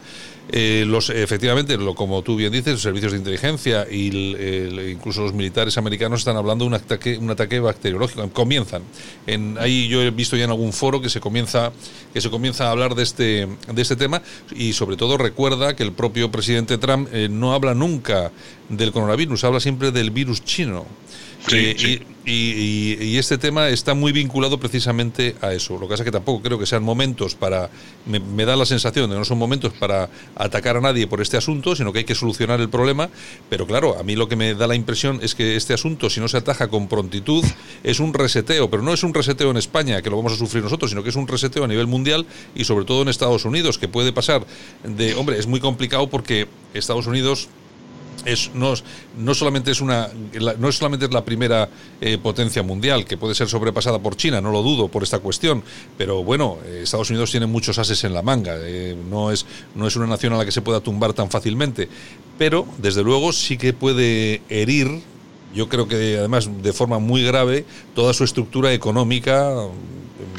Eh, 0.52 0.84
los, 0.86 1.10
efectivamente, 1.10 1.78
lo, 1.78 1.96
como 1.96 2.22
tú 2.22 2.36
bien 2.36 2.52
dices, 2.52 2.74
los 2.74 2.82
servicios 2.82 3.14
de 3.14 3.18
inteligencia 3.18 3.88
y 3.90 4.92
incluso 4.92 5.22
los 5.22 5.34
militares 5.34 5.78
americanos 5.78 6.20
están 6.20 6.36
hablando 6.36 6.66
de 6.66 6.68
un 6.68 6.74
ataque, 6.74 7.18
un 7.18 7.30
ataque 7.30 7.60
bacteriológico. 7.60 8.30
Comienzan. 8.32 8.82
En, 9.26 9.58
ahí 9.60 9.88
yo 9.88 10.02
he 10.02 10.12
visto 10.12 10.36
ya 10.36 10.44
en 10.44 10.50
algún 10.50 10.74
foro 10.74 11.02
que 11.02 11.10
se 11.10 11.22
comienza, 11.22 11.72
que 12.14 12.20
se 12.20 12.30
comienza 12.30 12.68
a 12.68 12.72
hablar 12.72 12.96
de 12.96 13.04
este, 13.04 13.48
de 13.72 13.82
este 13.82 13.96
tema 13.96 14.22
y 14.54 14.74
sobre 14.74 14.98
todo 14.98 15.18
recuerda 15.18 15.76
que 15.76 15.84
el 15.84 15.94
propio 15.94 16.30
presidente 16.30 16.78
Trump 16.78 17.08
eh, 17.14 17.30
no 17.30 17.54
habla 17.54 17.74
nunca 17.74 18.32
del 18.70 18.92
coronavirus, 18.92 19.44
habla 19.46 19.60
siempre 19.60 19.92
del 19.92 20.12
virus 20.12 20.44
chino. 20.44 20.86
Eh, 21.52 22.06
y, 22.26 23.18
este 23.18 23.38
tema 23.38 23.68
está 23.70 23.94
muy 23.94 24.12
vinculado 24.12 24.58
precisamente 24.58 25.36
a 25.42 25.54
eso. 25.54 25.74
Lo 25.74 25.82
que 25.82 25.88
pasa 25.90 26.04
es 26.04 26.06
que 26.06 26.12
tampoco 26.12 26.42
creo 26.42 26.58
que 26.58 26.66
sean 26.66 26.84
momentos 26.84 27.36
para. 27.36 27.70
Me, 28.06 28.46
da 28.46 28.56
la 28.56 28.66
sensación 28.66 29.10
de 29.10 29.16
que 29.16 29.20
no 29.20 29.26
son 29.26 29.38
momentos 29.38 29.74
para 29.74 30.10
atacar 30.36 30.78
a 30.78 30.82
nadie 30.82 31.08
por 31.08 31.22
este 31.22 31.38
asunto, 31.38 31.76
sino 31.76 31.92
que 31.92 32.00
hay 32.00 32.06
que 32.06 32.16
solucionar 32.16 32.62
el 32.62 32.70
problema. 32.70 33.10
Pero 33.50 33.68
claro, 33.68 34.00
a 34.00 34.04
mí 34.04 34.16
lo 34.16 34.30
que 34.30 34.36
me 34.36 34.56
da 34.56 34.68
la 34.68 34.76
impresión 34.76 35.20
es 35.22 35.36
que 35.36 35.56
este 35.56 35.74
asunto, 35.74 36.10
si 36.10 36.22
no 36.22 36.28
se 36.28 36.38
ataja 36.38 36.70
con 36.70 36.88
prontitud, 36.88 37.44
es 37.84 38.00
un 38.00 38.14
reseteo. 38.14 38.70
Pero 38.70 38.84
no 38.84 38.94
es 38.94 39.04
un 39.04 39.14
reseteo 39.14 39.52
en 39.52 39.58
España, 39.58 40.02
que 40.02 40.10
lo 40.10 40.18
vamos 40.18 40.34
a 40.34 40.38
sufrir 40.38 40.64
nosotros, 40.64 40.92
sino 40.92 41.04
que 41.04 41.10
es 41.10 41.16
un 41.16 41.28
reseteo 41.28 41.66
a 41.66 41.68
nivel 41.68 41.88
mundial 41.88 42.26
y 42.56 42.64
sobre 42.64 42.86
todo 42.86 43.02
en 43.02 43.10
Estados 43.10 43.44
Unidos, 43.46 43.78
que 43.78 43.90
puede 43.90 44.14
pasar 44.14 44.46
de. 44.84 45.14
Hombre, 45.16 45.40
es 45.40 45.48
muy 45.48 45.60
complicado 45.60 46.10
porque 46.10 46.48
Estados 46.74 47.08
Unidos 47.08 47.50
es, 48.26 48.52
no, 48.54 48.74
no, 49.18 49.34
solamente 49.34 49.72
es 49.72 49.82
una 49.82 50.10
no 50.60 50.70
es 50.70 50.76
solamente 50.76 51.08
la 51.10 51.24
primera 51.26 51.70
eh, 52.02 52.18
potencia 52.18 52.64
mundial 52.64 53.06
que 53.06 53.18
puede 53.18 53.36
ser 53.36 53.48
sobrepasada 53.48 54.00
por 54.00 54.16
China 54.16 54.42
no 54.42 54.52
lo 54.52 54.62
dudo 54.62 54.88
por 54.88 55.04
esta 55.04 55.20
cuestión 55.20 55.64
pero 55.98 56.24
bueno 56.24 56.58
eh, 56.66 56.82
Estados 56.84 57.10
Unidos 57.10 57.32
tiene 57.32 57.46
muchos 57.46 57.78
ases 57.78 58.04
en 58.04 58.14
la 58.14 58.22
manga 58.22 58.56
eh, 58.60 58.96
no 59.10 59.32
es 59.32 59.46
no 59.76 59.88
es 59.88 59.96
una 59.96 60.08
nación 60.08 60.34
a 60.34 60.38
la 60.38 60.46
que 60.46 60.52
se 60.52 60.62
pueda 60.62 60.80
tumbar 60.80 61.14
tan 61.14 61.30
fácilmente 61.30 61.90
pero 62.38 62.66
desde 62.78 63.04
luego 63.04 63.34
sí 63.34 63.58
que 63.58 63.74
puede 63.74 64.42
herir 64.50 65.02
yo 65.54 65.70
creo 65.70 65.88
que 65.88 66.18
además 66.18 66.50
de 66.62 66.74
forma 66.74 67.00
muy 67.00 67.24
grave 67.24 67.66
toda 67.94 68.14
su 68.14 68.24
estructura 68.24 68.74
económica 68.74 69.54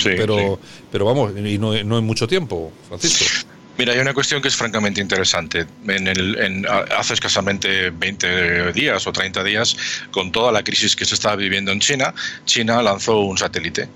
pero 0.02 0.58
pero 0.90 1.04
vamos 1.04 1.32
y 1.36 1.58
no, 1.58 1.82
no 1.84 1.98
en 1.98 2.04
mucho 2.04 2.26
tiempo 2.26 2.72
Francisco 2.88 3.53
Mira, 3.76 3.92
hay 3.92 3.98
una 3.98 4.14
cuestión 4.14 4.40
que 4.40 4.48
es 4.48 4.56
francamente 4.56 5.00
interesante. 5.00 5.66
En 5.88 6.06
el, 6.06 6.66
hace 6.96 7.14
escasamente 7.14 7.90
20 7.90 8.72
días 8.72 9.06
o 9.06 9.12
30 9.12 9.42
días, 9.42 9.76
con 10.12 10.30
toda 10.30 10.52
la 10.52 10.62
crisis 10.62 10.94
que 10.94 11.04
se 11.04 11.14
estaba 11.14 11.34
viviendo 11.34 11.72
en 11.72 11.80
China, 11.80 12.14
China 12.44 12.82
lanzó 12.82 13.20
un 13.20 13.36
satélite 13.36 13.88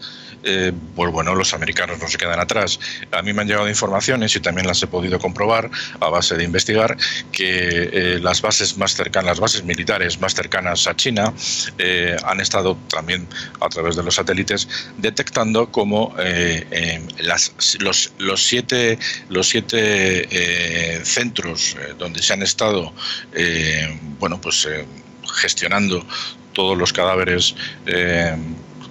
eh, 0.44 0.72
pues 0.94 1.12
bueno, 1.12 1.34
los 1.34 1.52
americanos 1.54 1.98
no 1.98 2.08
se 2.08 2.16
quedan 2.16 2.40
atrás. 2.40 2.78
A 3.12 3.22
mí 3.22 3.32
me 3.32 3.42
han 3.42 3.48
llegado 3.48 3.68
informaciones 3.68 4.34
y 4.36 4.40
también 4.40 4.66
las 4.66 4.82
he 4.82 4.86
podido 4.86 5.18
comprobar 5.18 5.70
a 6.00 6.08
base 6.08 6.36
de 6.36 6.44
investigar 6.44 6.96
que 7.32 7.90
eh, 7.92 8.18
las 8.20 8.40
bases 8.40 8.76
más 8.76 8.94
cercanas, 8.94 9.28
las 9.28 9.40
bases 9.40 9.64
militares 9.64 10.20
más 10.20 10.34
cercanas 10.34 10.86
a 10.86 10.94
China 10.94 11.32
eh, 11.78 12.16
han 12.24 12.40
estado 12.40 12.76
también 12.88 13.26
a 13.60 13.68
través 13.68 13.96
de 13.96 14.02
los 14.02 14.14
satélites 14.14 14.68
detectando 14.96 15.70
las, 17.18 17.52
los, 17.80 18.12
los 18.18 18.42
siete, 18.42 18.98
los 19.28 19.48
siete 19.48 21.04
centros 21.04 21.76
donde 21.98 22.22
se 22.22 22.32
han 22.32 22.42
estado 22.42 22.92
bueno, 24.18 24.40
pues, 24.40 24.68
gestionando 25.40 26.04
todos 26.52 26.76
los 26.76 26.92
cadáveres 26.92 27.54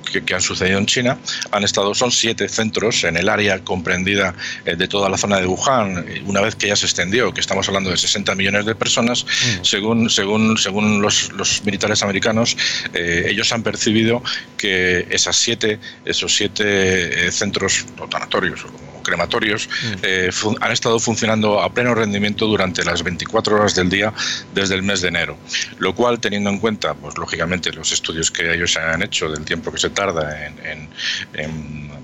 que, 0.09 0.33
han 0.33 0.41
sucedido 0.41 0.77
en 0.77 0.85
China 0.85 1.17
han 1.51 1.63
estado, 1.63 1.93
son 1.93 2.11
siete 2.11 2.47
centros 2.49 3.03
en 3.03 3.17
el 3.17 3.29
área 3.29 3.63
comprendida 3.63 4.33
eh, 4.65 4.75
de 4.75 4.87
toda 4.87 5.09
la 5.09 5.17
zona 5.17 5.39
de 5.39 5.47
Wuhan, 5.47 6.05
una 6.25 6.41
vez 6.41 6.55
que 6.55 6.67
ya 6.67 6.75
se 6.75 6.85
extendió, 6.85 7.33
que 7.33 7.41
estamos 7.41 7.67
hablando 7.67 7.89
de 7.89 7.97
60 7.97 8.35
millones 8.35 8.65
de 8.65 8.75
personas, 8.75 9.25
mm. 9.25 9.63
según, 9.63 10.09
según, 10.09 10.57
según 10.57 11.01
los, 11.01 11.31
los 11.33 11.63
militares 11.63 12.03
americanos, 12.03 12.57
eh, 12.93 13.27
ellos 13.29 13.51
han 13.51 13.63
percibido 13.63 14.23
que 14.57 15.07
esas 15.09 15.35
siete, 15.35 15.79
esos 16.05 16.35
siete 16.35 17.27
eh, 17.27 17.31
centros 17.31 17.85
tanatorios, 18.09 18.63
o 18.65 18.67
como 18.67 18.96
crematorios 19.07 19.67
mm. 19.67 19.93
eh, 20.03 20.29
han 20.61 20.71
estado 20.71 20.99
funcionando 20.99 21.61
a 21.61 21.73
pleno 21.73 21.95
rendimiento 21.95 22.45
durante 22.45 22.83
las 22.83 23.01
24 23.03 23.55
horas 23.55 23.73
del 23.75 23.89
día 23.89 24.13
desde 24.53 24.75
el 24.75 24.83
mes 24.83 25.01
de 25.01 25.07
enero. 25.07 25.37
Lo 25.79 25.95
cual, 25.95 26.19
teniendo 26.19 26.49
en 26.49 26.59
cuenta, 26.59 26.93
pues 26.93 27.17
lógicamente, 27.17 27.71
los 27.71 27.91
estudios 27.91 28.29
que 28.29 28.53
ellos 28.53 28.77
han 28.77 29.01
hecho 29.01 29.29
del 29.29 29.43
tiempo 29.45 29.71
que 29.71 29.79
se 29.79 29.89
tarda 29.89 30.47
en, 30.47 30.89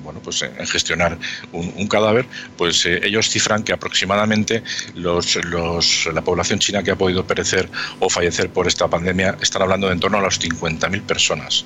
bueno, 0.03 0.19
pues 0.22 0.41
en 0.41 0.67
gestionar 0.67 1.17
un, 1.51 1.88
cadáver, 1.88 2.25
pues 2.57 2.86
eh, 2.86 3.00
ellos 3.03 3.29
cifran 3.29 3.63
que 3.63 3.74
aproximadamente 3.74 4.63
los, 4.95 5.36
los, 5.45 6.10
la 6.13 6.22
población 6.22 6.60
china 6.60 6.81
que 6.81 6.91
ha 6.91 6.95
podido 6.95 7.25
perecer 7.25 7.69
o 8.00 8.10
fallecer 8.10 8.50
por 8.50 8.67
esta 8.67 8.88
pandemia 8.88 9.38
están 9.41 9.62
hablando 9.62 9.88
de 9.88 9.93
en 9.93 10.00
torno 10.00 10.17
a 10.17 10.22
las 10.22 10.39
50.000 10.39 11.01
personas. 11.03 11.65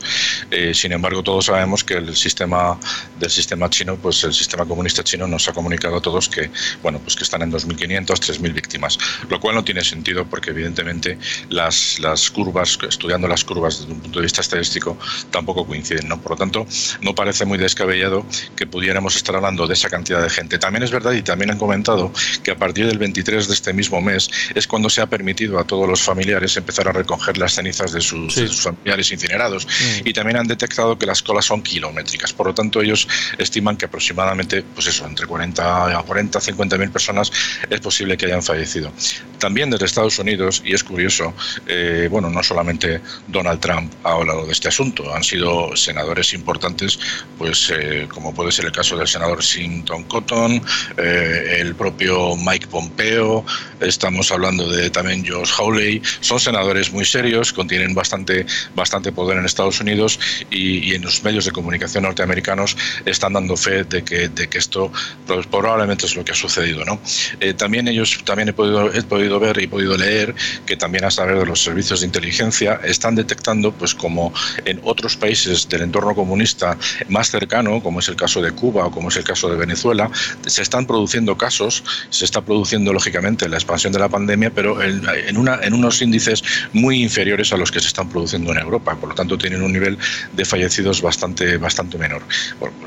Eh, 0.52 0.74
sin 0.74 0.92
embargo, 0.92 1.24
todos 1.24 1.46
sabemos 1.46 1.84
que 1.84 1.96
el 1.96 2.16
sistema 2.16 2.78
del 3.20 3.30
sistema 3.30 3.70
chino, 3.70 3.96
pues 3.96 4.24
el 4.24 4.34
sistema 4.34 4.66
comunista 4.66 5.04
chino 5.04 5.27
nos 5.28 5.48
ha 5.48 5.54
comunicado 5.54 5.98
a 5.98 6.02
todos 6.02 6.30
que, 6.30 6.50
bueno, 6.82 7.00
pues 7.00 7.16
que 7.16 7.24
están 7.24 7.42
en 7.42 7.52
2.500, 7.52 8.06
3.000 8.06 8.54
víctimas, 8.54 8.98
lo 9.30 9.40
cual 9.40 9.56
no 9.56 9.64
tiene 9.64 9.84
sentido 9.84 10.26
porque 10.26 10.52
evidentemente 10.52 11.18
las, 11.50 12.00
las 12.00 12.30
curvas, 12.32 12.78
estudiando 12.88 13.28
las 13.28 13.44
curvas 13.44 13.80
desde 13.80 13.94
un 13.94 14.00
punto 14.00 14.20
de 14.20 14.24
vista 14.24 14.42
estadístico, 14.42 14.98
tampoco 15.32 15.66
coinciden, 15.66 16.08
¿no? 16.08 16.22
Por 16.22 16.32
lo 16.32 16.38
tanto, 16.38 16.68
no 17.02 17.16
parece 17.16 17.46
muy 17.46 17.58
descabellado 17.58 18.26
que 18.56 18.68
pudiéramos 18.68 19.16
estar 19.16 19.36
hablando 19.36 19.68
de 19.68 19.74
esa 19.74 19.90
cantidad 19.90 20.22
de 20.22 20.30
gente. 20.30 20.58
También 20.58 20.84
es 20.84 20.92
verdad 20.92 21.14
y 21.14 21.22
también 21.22 21.52
han 21.52 21.58
comentado 21.58 22.12
que 22.44 22.52
a 22.52 22.58
partir 22.58 22.88
del 22.88 22.98
23 22.98 23.48
de 23.48 23.54
este 23.54 23.74
mismo 23.74 24.02
mes 24.02 24.30
es 24.56 24.68
cuando 24.68 24.90
se 24.90 25.02
ha 25.02 25.08
permitido 25.08 25.60
a 25.60 25.66
todos 25.66 25.88
los 25.88 26.02
familiares 26.02 26.58
empezar 26.58 26.88
a 26.88 26.92
recoger 26.92 27.38
las 27.38 27.54
cenizas 27.54 27.92
de 27.92 28.02
sus, 28.02 28.34
familiares 28.62 29.12
incinerados 29.12 29.66
mm. 29.66 30.08
y 30.08 30.14
también 30.14 30.38
han 30.38 30.48
detectado 30.48 30.98
que 30.98 31.06
las 31.06 31.22
colas 31.22 31.46
son 31.46 31.62
kilométricas. 31.62 32.34
Por 32.34 32.48
lo 32.48 32.54
tanto, 32.54 32.82
ellos 32.82 33.08
estiman 33.38 33.78
que 33.78 33.86
aproximadamente, 33.86 34.64
pues 34.64 34.88
eso, 34.88 35.06
entre 35.18 35.26
40 35.26 35.98
a 35.98 36.04
40, 36.04 36.40
50 36.40 36.78
mil 36.78 36.92
personas 36.92 37.32
es 37.70 37.80
posible 37.80 38.16
que 38.18 38.28
hayan 38.28 38.44
fallecido. 38.44 38.92
También 39.40 39.72
desde 39.72 39.86
Estados 39.86 40.20
Unidos, 40.20 40.62
y 40.64 40.74
es 40.74 40.84
curioso, 40.84 41.34
eh, 41.66 42.08
bueno, 42.12 42.30
no 42.30 42.44
solamente 42.44 43.02
Donald 43.28 43.60
Trump 43.60 43.92
ha 44.04 44.12
hablado 44.12 44.46
de 44.46 44.52
este 44.52 44.68
asunto, 44.68 45.14
han 45.14 45.24
sido 45.24 45.76
senadores 45.76 46.34
importantes, 46.34 47.00
pues 47.38 47.72
eh, 47.76 48.08
como 48.14 48.34
puede 48.34 48.52
ser 48.52 48.66
el 48.66 48.72
caso 48.72 48.96
del 48.98 49.08
senador 49.08 49.44
Sinton 49.44 50.04
Cotton, 50.04 50.62
eh, 50.98 51.58
el 51.60 51.76
propio 51.76 52.36
Mike 52.36 52.68
Pompeo, 52.68 53.44
estamos 53.80 54.32
hablando 54.32 54.70
de 54.70 54.90
también 54.90 55.26
Josh 55.28 55.52
Hawley, 55.58 56.02
son 56.22 56.40
senadores 56.40 56.92
muy 56.92 57.06
serios, 57.06 57.54
contienen 57.54 57.96
bastante, 57.96 58.46
bastante 58.76 59.12
poder 59.12 59.38
en 59.38 59.46
Estados 59.46 59.80
Unidos 59.80 60.20
y, 60.52 60.94
en 60.94 61.02
los 61.02 61.24
medios 61.24 61.46
de 61.46 61.52
comunicación 61.52 62.04
norteamericanos 62.04 62.78
están 63.06 63.34
dando 63.34 63.58
fe 63.58 63.84
de 63.84 64.04
que, 64.04 64.30
de 64.30 64.48
que 64.48 64.58
esto 64.58 64.92
pues 65.26 65.46
probablemente 65.48 66.06
es 66.06 66.16
lo 66.16 66.24
que 66.24 66.32
ha 66.32 66.36
sucedido. 66.36 66.86
¿no? 66.86 67.00
Eh, 67.40 67.54
también 67.54 67.88
ellos, 67.88 68.20
también 68.24 68.50
he 68.50 68.54
podido, 68.54 68.94
he 68.94 69.04
podido 69.04 69.40
ver 69.40 69.60
y 69.60 69.66
he 69.66 69.68
podido 69.68 69.98
leer 69.98 70.34
que 70.66 70.78
también 70.78 71.06
a 71.06 71.10
través 71.10 71.40
de 71.40 71.46
los 71.46 71.62
servicios 71.62 72.00
de 72.00 72.06
inteligencia 72.06 72.80
están 72.84 73.16
detectando, 73.16 73.72
pues 73.72 73.94
como 73.94 74.34
en 74.66 74.80
otros 74.84 75.18
países 75.18 75.68
del 75.70 75.82
entorno 75.82 76.16
comunista 76.16 76.78
más 77.10 77.30
cercano, 77.30 77.82
como 77.82 78.00
es 78.00 78.08
el 78.08 78.16
caso 78.16 78.42
de 78.42 78.52
Cuba 78.52 78.86
o 78.86 78.92
como 78.92 79.10
es 79.10 79.18
el 79.18 79.24
caso 79.24 79.50
de 79.50 79.58
Venezuela, 79.58 80.10
se 80.46 80.62
están 80.62 80.86
produciendo 80.86 81.38
casos, 81.38 81.84
se 82.10 82.26
está 82.26 82.42
produciendo 82.42 82.94
lógicamente 82.94 83.50
la 83.50 83.58
expansión 83.58 83.94
de 83.94 84.00
la 84.00 84.10
pandemia, 84.10 84.52
pero 84.52 84.82
en, 84.82 85.38
una, 85.38 85.60
en 85.62 85.74
unos 85.74 86.02
índices 86.02 86.44
muy 86.74 87.02
inferiores 87.02 87.52
a 87.52 87.58
los 87.58 87.72
que 87.72 87.80
se 87.80 87.88
están 87.88 88.10
produciendo 88.10 88.52
en 88.52 88.60
Europa. 88.60 88.96
Por 88.96 89.10
lo 89.10 89.16
tanto, 89.16 89.38
tienen 89.38 89.62
un 89.62 89.74
nivel 89.74 89.98
de 90.34 90.46
fallecidos 90.46 91.02
bastante, 91.02 91.58
bastante 91.58 91.98
menor. 91.98 92.22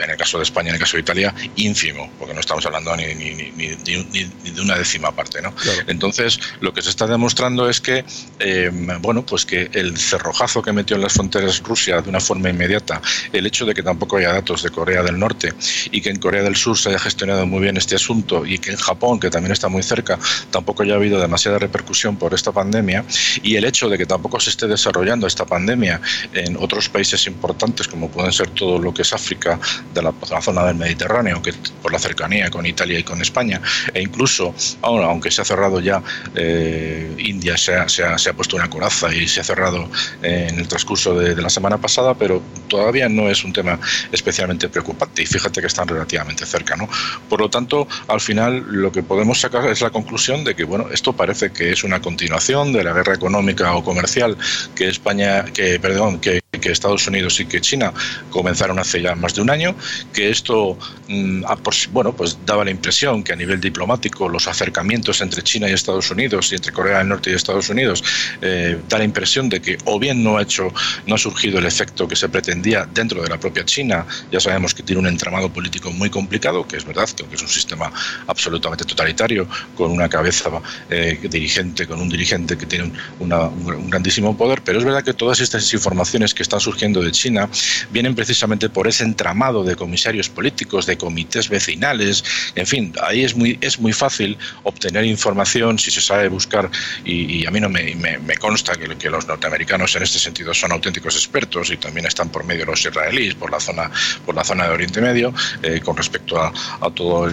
en 0.03 0.11
el 0.11 0.17
caso 0.17 0.39
de 0.39 0.45
España, 0.45 0.69
en 0.71 0.75
el 0.77 0.81
caso 0.81 0.97
de 0.97 1.03
Italia, 1.03 1.35
ínfimo 1.57 2.00
porque 2.19 2.35
no 2.35 2.41
estamos 2.41 2.65
hablando 2.67 2.97
ni, 2.97 3.15
ni, 3.15 3.35
ni, 3.57 3.67
de 3.75 4.61
una 4.61 4.77
décima 4.77 5.13
parte. 5.13 5.43
¿no? 5.43 5.55
Entonces, 5.87 6.39
lo 6.61 6.73
que 6.73 6.83
se 6.83 6.91
está 6.91 7.07
demostrando 7.07 7.69
es 7.69 7.81
que, 7.81 8.05
eh, 8.39 8.71
bueno, 9.01 9.25
pues 9.25 9.45
que 9.45 9.71
el 9.73 9.97
cerrojazo 9.97 10.63
que 10.63 10.73
metió 10.73 10.97
en 10.97 11.03
las 11.03 11.15
fronteras 11.15 11.63
Rusia 11.63 12.01
de 12.01 12.09
una 12.09 12.21
forma 12.21 12.49
inmediata, 12.51 13.01
el 13.33 13.47
hecho 13.47 13.67
de 13.67 13.75
que 13.75 13.83
tampoco 13.83 14.17
haya 14.17 14.33
datos 14.33 14.63
de 14.63 14.71
Corea 14.71 15.03
del 15.03 15.19
Norte 15.19 15.53
y 15.91 16.01
que 16.01 16.11
en 16.11 16.19
Corea 16.19 16.43
del 16.43 16.57
Sur 16.57 16.79
se 16.79 16.91
haya 16.91 16.99
gestionado 16.99 17.47
muy 17.47 17.61
bien 17.61 17.77
este 17.77 17.97
asunto 17.97 18.45
y 18.47 18.59
que 18.59 18.71
en 18.71 18.77
Japón, 18.77 19.21
que 19.21 19.31
también 19.31 19.53
está 19.53 19.69
muy 19.69 19.83
cerca, 19.83 20.19
tampoco 20.51 20.83
haya 20.83 20.95
habido 20.95 21.21
demasiada 21.21 21.59
repercusión 21.59 22.17
por 22.17 22.35
esta 22.35 22.53
pandemia 22.53 23.05
y 23.43 23.57
el 23.57 23.65
hecho 23.65 23.89
de 23.89 23.99
que 23.99 24.07
tampoco 24.07 24.41
se 24.41 24.51
esté 24.51 24.67
desarrollando 24.67 25.27
esta 25.27 25.47
pandemia 25.47 26.01
en 26.33 26.57
otros 26.57 26.89
países 26.89 27.27
importantes 27.27 27.89
como 27.89 28.11
pueden 28.11 28.33
ser 28.33 28.51
todo 28.51 28.79
lo 28.79 28.93
que 28.95 29.03
es 29.03 29.13
África, 29.13 29.59
de 29.95 30.03
la, 30.03 30.13
la 30.31 30.41
zona 30.41 30.65
del 30.65 30.77
Mediterráneo, 30.77 31.43
que 31.43 31.53
la 31.93 31.99
cercanía 31.99 32.51
con 32.51 32.67
Italia 32.67 32.99
y 32.99 33.03
con 33.03 33.21
España, 33.21 33.61
e 33.93 34.03
incluso, 34.03 34.55
aunque 34.83 35.31
se 35.31 35.43
ha 35.43 35.45
cerrado 35.45 35.81
ya, 35.81 36.03
eh, 36.35 37.15
India 37.19 37.57
se 37.57 37.75
ha, 37.75 37.89
se, 37.89 38.05
ha, 38.05 38.19
se 38.19 38.31
ha, 38.31 38.33
puesto 38.33 38.57
una 38.57 38.71
coraza 38.71 39.13
y 39.15 39.29
se 39.29 39.41
ha 39.41 39.45
cerrado 39.45 39.89
en 40.23 40.59
el 40.59 40.69
transcurso 40.69 41.19
de, 41.19 41.35
de, 41.35 41.43
la 41.43 41.51
semana 41.51 41.79
pasada, 41.79 42.15
pero 42.15 42.43
todavía 42.69 43.09
no 43.09 43.29
es 43.29 43.45
un 43.45 43.53
tema 43.53 43.79
especialmente 44.13 44.69
preocupante 44.69 45.23
y 45.23 45.27
fíjate 45.27 45.61
que 45.61 45.67
están 45.67 45.89
relativamente 45.89 46.47
cerca. 46.47 46.77
¿no? 46.77 46.89
Por 47.29 47.41
lo 47.41 47.51
tanto, 47.51 47.87
al 48.09 48.21
final 48.21 48.65
lo 48.69 48.93
que 48.93 49.03
podemos 49.03 49.41
sacar 49.41 49.67
es 49.69 49.81
la 49.81 49.91
conclusión 49.91 50.45
de 50.45 50.55
que 50.55 50.65
bueno, 50.65 50.89
esto 50.93 51.13
parece 51.13 51.53
que 51.53 51.73
es 51.73 51.85
una 51.85 52.01
continuación 52.01 52.73
de 52.73 52.85
la 52.85 52.93
guerra 52.93 53.15
económica 53.15 53.75
o 53.75 53.85
comercial 53.85 54.37
que 54.75 54.89
España, 54.89 55.45
que, 55.45 55.79
perdón, 55.81 56.21
que 56.21 56.41
que 56.59 56.73
Estados 56.73 57.07
Unidos 57.07 57.39
y 57.39 57.47
que 57.47 57.61
China 57.61 57.93
comenzaron 58.31 58.79
hace 58.81 59.01
ya 59.01 59.15
más 59.15 59.35
de 59.35 59.43
un 59.43 59.51
año, 59.51 59.77
que 60.13 60.31
esto 60.31 60.77
mm, 61.07 61.45
bueno, 61.93 62.13
pues 62.15 62.39
daba 62.45 62.65
la 62.65 62.73
impresión 62.73 63.23
que 63.23 63.33
a 63.33 63.37
nivel 63.37 63.61
diplomático 63.61 64.29
los 64.29 64.49
acercamientos 64.49 65.21
entre 65.21 65.43
China 65.43 65.69
y 65.69 65.73
Estados 65.73 66.11
Unidos 66.11 66.51
y 66.51 66.57
entre 66.57 66.73
Corea 66.73 66.99
del 66.99 67.09
Norte 67.09 67.31
y 67.31 67.35
Estados 67.35 67.69
Unidos 67.69 68.03
eh, 68.43 68.81
da 68.89 68.99
la 68.99 69.05
impresión 69.05 69.49
de 69.49 69.63
que 69.63 69.79
o 69.85 70.01
bien 70.01 70.25
no 70.25 70.39
ha 70.39 70.43
hecho, 70.43 70.73
no 71.07 71.15
ha 71.15 71.19
surgido 71.19 71.61
el 71.61 71.67
efecto 71.67 72.09
que 72.09 72.17
se 72.17 72.29
pretendía 72.29 72.85
dentro 72.93 73.23
de 73.23 73.29
la 73.29 73.39
propia 73.39 73.65
China, 73.65 74.05
ya 74.33 74.41
sabemos 74.41 74.75
que 74.75 74.83
tiene 74.83 75.01
un 75.01 75.07
entramado 75.07 75.53
político 75.53 75.93
muy 75.93 76.11
complicado, 76.11 76.67
que 76.67 76.77
es 76.77 76.85
verdad, 76.85 77.09
que 77.09 77.35
es 77.35 77.43
un 77.43 77.49
sistema 77.49 77.93
absolutamente 78.27 78.85
totalitario, 78.85 79.47
con 79.77 79.93
una 79.93 80.09
cabeza 80.09 80.51
eh, 80.89 81.17
dirigente, 81.31 81.87
con 81.87 82.01
un 82.01 82.09
dirigente 82.09 82.59
que 82.59 82.67
tiene 82.67 82.93
un 83.21 83.89
grandísimo 83.89 84.37
poder, 84.37 84.63
pero 84.63 84.79
es 84.79 84.85
verdad 84.85 85.05
que 85.05 85.15
todas 85.15 85.41
estas 85.41 85.73
informaciones 85.73 86.35
que 86.35 86.40
están 86.43 86.61
surgiendo 86.61 87.03
de 87.03 87.11
China 87.13 87.49
vienen 87.91 88.15
precisamente 88.15 88.69
por 88.69 88.87
ese 88.87 89.05
entramado 89.05 89.65
de 89.65 89.77
comisarios 89.77 90.29
políticos, 90.29 90.87
de 90.87 90.97
comités 90.97 91.49
vecinales, 91.49 92.25
en 92.55 92.67
fin, 92.67 92.93
ahí 93.03 93.25
es 93.25 93.35
muy, 93.35 93.59
es 93.61 93.79
muy 93.79 93.93
fácil 93.93 94.37
obtener 94.65 95.05
información 95.05 95.79
si 95.79 95.91
se 95.91 96.01
sabe 96.01 96.29
buscar 96.29 96.71
y, 97.05 97.47
a 97.47 97.51
mí 97.51 97.61
no 97.61 97.69
me, 97.69 97.95
me, 97.95 98.37
consta 98.37 98.75
que, 98.77 98.97
que, 98.97 99.11
los 99.11 99.27
norteamericanos 99.27 99.97
en 99.97 100.03
este 100.03 100.19
sentido 100.19 100.55
son 100.55 100.73
auténticos 100.73 101.17
expertos 101.17 101.71
y 101.71 101.77
también 101.77 102.07
están 102.07 102.29
por 102.29 102.45
medio 102.45 102.61
de 102.61 102.73
los 102.73 102.85
israelíes 102.85 103.35
por 103.35 103.51
la 103.51 103.61
zona, 103.61 103.91
por 104.25 104.35
la 104.35 104.45
zona 104.45 104.65
de 104.65 104.71
Oriente 104.71 105.01
Medio 105.01 105.33
eh, 105.63 105.81
con 105.81 105.97
respecto 105.97 106.41
a, 106.41 106.53
a 106.81 106.91
toda 106.91 107.33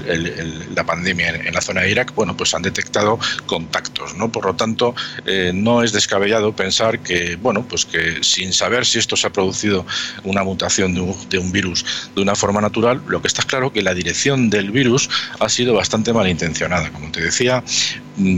la 0.75 0.83
pandemia 0.83 1.29
en, 1.29 1.53
la 1.53 1.61
zona 1.61 1.81
de 1.81 1.91
Irak, 1.91 2.13
bueno, 2.15 2.35
pues 2.35 2.53
han 2.53 2.61
detectado 2.61 3.19
contactos, 3.45 4.15
¿no? 4.15 4.31
Por 4.31 4.45
lo 4.45 4.55
tanto, 4.55 4.95
eh, 5.25 5.51
no 5.53 5.83
es 5.83 5.91
descabellado 5.91 6.55
pensar 6.55 6.99
que, 6.99 7.35
bueno, 7.35 7.65
pues 7.67 7.85
que 7.85 8.23
sin 8.23 8.53
saber 8.53 8.85
si 8.85 8.96
esto 8.97 9.15
se 9.15 9.27
ha 9.27 9.31
producido 9.31 9.85
una 10.23 10.43
mutación 10.43 10.93
de 10.93 11.01
un, 11.01 11.15
de 11.29 11.37
un 11.37 11.51
virus 11.51 11.85
de 12.15 12.21
una 12.21 12.35
forma 12.35 12.61
natural, 12.61 13.01
lo 13.07 13.21
que 13.21 13.27
está 13.27 13.43
claro 13.43 13.71
que 13.71 13.81
la 13.81 13.93
dirección 13.93 14.49
del 14.49 14.71
virus 14.71 15.09
ha 15.39 15.49
sido 15.49 15.73
bastante 15.73 16.13
malintencionada. 16.13 16.91
Como 16.91 17.11
te 17.11 17.21
decía, 17.21 17.63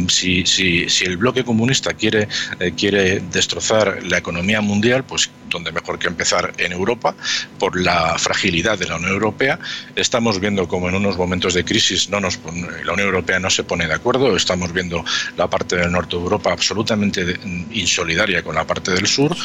si, 0.07 0.45
si, 0.45 0.89
si 0.89 1.05
el 1.05 1.17
bloque 1.17 1.43
comunista 1.43 1.93
quiere, 1.93 2.27
eh, 2.59 2.73
quiere 2.75 3.21
destrozar 3.31 4.03
la 4.03 4.17
economía 4.17 4.61
mundial, 4.61 5.03
pues 5.03 5.29
donde 5.49 5.71
mejor 5.71 5.99
que 5.99 6.07
empezar 6.07 6.53
en 6.57 6.71
Europa, 6.71 7.15
por 7.57 7.79
la 7.79 8.17
fragilidad 8.17 8.77
de 8.77 8.87
la 8.87 8.97
Unión 8.97 9.11
Europea. 9.11 9.59
Estamos 9.95 10.39
viendo 10.39 10.67
como 10.67 10.89
en 10.89 10.95
unos 10.95 11.17
momentos 11.17 11.53
de 11.53 11.65
crisis 11.65 12.09
no 12.09 12.19
nos, 12.19 12.39
la 12.85 12.93
Unión 12.93 13.07
Europea 13.07 13.39
no 13.39 13.49
se 13.49 13.63
pone 13.63 13.87
de 13.87 13.93
acuerdo. 13.93 14.35
Estamos 14.35 14.71
viendo 14.71 15.03
la 15.37 15.49
parte 15.49 15.75
del 15.75 15.91
norte 15.91 16.15
de 16.15 16.21
Europa 16.21 16.51
absolutamente 16.51 17.39
insolidaria 17.71 18.43
con 18.43 18.55
la 18.55 18.65
parte 18.65 18.91
del 18.91 19.07
sur. 19.07 19.35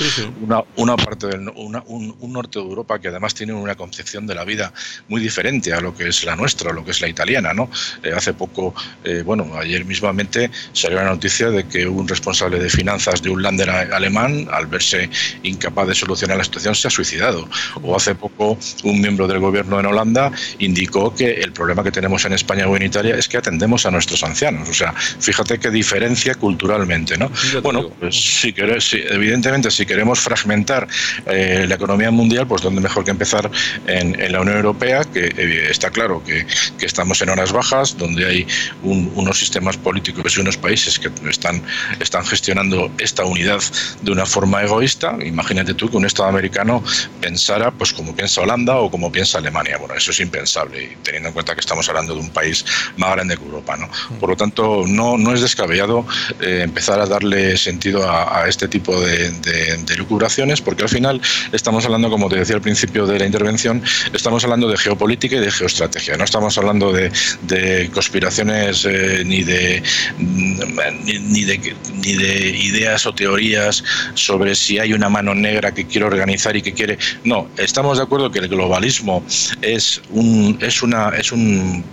Una, 0.42 0.62
una, 0.76 0.96
parte 0.96 1.28
del, 1.28 1.48
una, 1.56 1.82
un, 1.86 2.14
un, 2.20 2.32
norte 2.32 2.58
de 2.58 2.64
Europa 2.64 2.98
que 2.98 3.08
además 3.08 3.34
tiene 3.34 3.52
una 3.52 3.74
concepción 3.74 4.26
de 4.26 4.34
la 4.34 4.44
vida 4.44 4.72
muy 5.08 5.20
diferente 5.20 5.72
a 5.72 5.80
lo 5.80 5.94
que 5.96 6.08
es 6.08 6.24
la 6.24 6.36
nuestra, 6.36 6.70
a 6.70 6.74
lo 6.74 6.84
que 6.84 6.90
es 6.90 7.00
la 7.00 7.08
italiana. 7.08 7.54
¿no? 7.54 7.70
Eh, 8.02 8.12
hace 8.14 8.34
poco, 8.34 8.74
eh, 9.04 9.22
bueno, 9.24 9.52
ayer 9.56 9.84
mismamente 9.84 10.23
salió 10.72 10.98
la 10.98 11.04
noticia 11.04 11.50
de 11.50 11.64
que 11.64 11.86
un 11.86 12.06
responsable 12.08 12.58
de 12.58 12.68
finanzas 12.68 13.22
de 13.22 13.30
un 13.30 13.42
lander 13.42 13.70
alemán, 13.70 14.48
al 14.52 14.66
verse 14.66 15.08
incapaz 15.42 15.88
de 15.88 15.94
solucionar 15.94 16.36
la 16.36 16.44
situación, 16.44 16.74
se 16.74 16.88
ha 16.88 16.90
suicidado. 16.90 17.48
O 17.82 17.96
hace 17.96 18.14
poco 18.14 18.58
un 18.82 19.00
miembro 19.00 19.26
del 19.26 19.38
gobierno 19.38 19.80
en 19.80 19.86
Holanda 19.86 20.30
indicó 20.58 21.14
que 21.14 21.32
el 21.32 21.52
problema 21.52 21.82
que 21.82 21.90
tenemos 21.90 22.24
en 22.24 22.32
España 22.32 22.66
o 22.66 22.76
en 22.76 22.82
Italia 22.82 23.16
es 23.16 23.28
que 23.28 23.36
atendemos 23.36 23.86
a 23.86 23.90
nuestros 23.90 24.22
ancianos. 24.22 24.68
O 24.68 24.74
sea, 24.74 24.92
fíjate 24.92 25.58
qué 25.58 25.70
diferencia 25.70 26.34
culturalmente, 26.34 27.16
¿no? 27.16 27.30
Bueno, 27.62 27.90
pues 28.00 28.14
si, 28.16 28.52
querés, 28.52 28.92
evidentemente 28.92 29.70
si 29.70 29.86
queremos 29.86 30.20
fragmentar 30.20 30.86
eh, 31.26 31.64
la 31.68 31.74
economía 31.74 32.10
mundial, 32.10 32.46
pues 32.46 32.62
dónde 32.62 32.80
mejor 32.80 33.04
que 33.04 33.10
empezar 33.10 33.50
en, 33.86 34.14
la 34.32 34.40
Unión 34.40 34.56
Europea, 34.56 35.04
que 35.04 35.26
eh, 35.26 35.68
está 35.70 35.90
claro 35.90 36.22
que, 36.24 36.46
que, 36.78 36.86
estamos 36.86 37.20
en 37.22 37.30
horas 37.30 37.52
bajas, 37.52 37.96
donde 37.96 38.26
hay 38.26 38.46
unos 38.82 39.38
sistemas 39.38 39.76
políticos 39.76 40.13
y 40.14 40.40
unos 40.40 40.56
países 40.56 40.98
que 40.98 41.10
están, 41.28 41.62
están 42.00 42.24
gestionando 42.24 42.90
esta 42.98 43.24
unidad 43.24 43.60
de 44.02 44.12
una 44.12 44.26
forma 44.26 44.62
egoísta. 44.62 45.16
Imagínate 45.24 45.74
tú 45.74 45.90
que 45.90 45.96
un 45.96 46.06
Estado 46.06 46.28
americano 46.28 46.82
pensara 47.20 47.70
pues 47.70 47.92
como 47.92 48.14
piensa 48.14 48.40
Holanda 48.40 48.76
o 48.76 48.90
como 48.90 49.10
piensa 49.10 49.38
Alemania. 49.38 49.76
Bueno, 49.78 49.94
eso 49.94 50.10
es 50.10 50.20
impensable, 50.20 50.96
teniendo 51.02 51.28
en 51.28 51.34
cuenta 51.34 51.54
que 51.54 51.60
estamos 51.60 51.88
hablando 51.88 52.14
de 52.14 52.20
un 52.20 52.30
país 52.30 52.64
más 52.96 53.12
grande 53.12 53.36
que 53.36 53.44
Europa. 53.44 53.76
¿no? 53.76 53.88
Por 54.18 54.30
lo 54.30 54.36
tanto, 54.36 54.84
no, 54.86 55.16
no 55.18 55.34
es 55.34 55.40
descabellado 55.40 56.06
eh, 56.40 56.60
empezar 56.62 57.00
a 57.00 57.06
darle 57.06 57.56
sentido 57.56 58.08
a, 58.08 58.44
este 58.48 58.68
tipo 58.68 59.00
de, 59.00 59.30
de, 59.30 59.96
lucubraciones, 59.96 60.60
porque 60.60 60.82
al 60.82 60.88
final 60.88 61.20
estamos 61.52 61.84
hablando, 61.84 62.10
como 62.10 62.28
te 62.28 62.36
decía 62.36 62.56
al 62.56 62.62
principio 62.62 63.06
de 63.06 63.18
la 63.18 63.26
intervención, 63.26 63.82
estamos 64.12 64.44
hablando 64.44 64.68
de 64.68 64.76
geopolítica 64.76 65.36
y 65.36 65.40
de 65.40 65.50
geoestrategia. 65.50 66.16
No 66.16 66.24
estamos 66.24 66.58
hablando 66.58 66.92
de, 66.92 67.10
de 67.42 67.90
conspiraciones 67.92 68.84
eh, 68.84 69.22
ni, 69.24 69.42
de, 69.44 69.82
ni, 70.18 71.44
de, 71.44 71.74
ni 71.94 72.12
de 72.14 72.48
ideas 72.50 73.06
o 73.06 73.14
teorías 73.14 73.82
sobre 74.14 74.54
si 74.54 74.78
hay 74.78 74.92
una 74.92 75.08
mano 75.08 75.34
negra 75.34 75.72
que 75.72 75.86
quiere 75.86 76.06
organizar 76.06 76.56
y 76.56 76.62
que 76.62 76.72
quiere. 76.72 76.98
No, 77.24 77.48
estamos 77.56 77.98
de 77.98 78.04
acuerdo 78.04 78.30
que 78.30 78.40
el 78.40 78.48
globalismo 78.48 79.24
es 79.62 80.00
un, 80.10 80.58
es 80.60 80.82
una, 80.82 81.10
es 81.10 81.32
un 81.32 81.84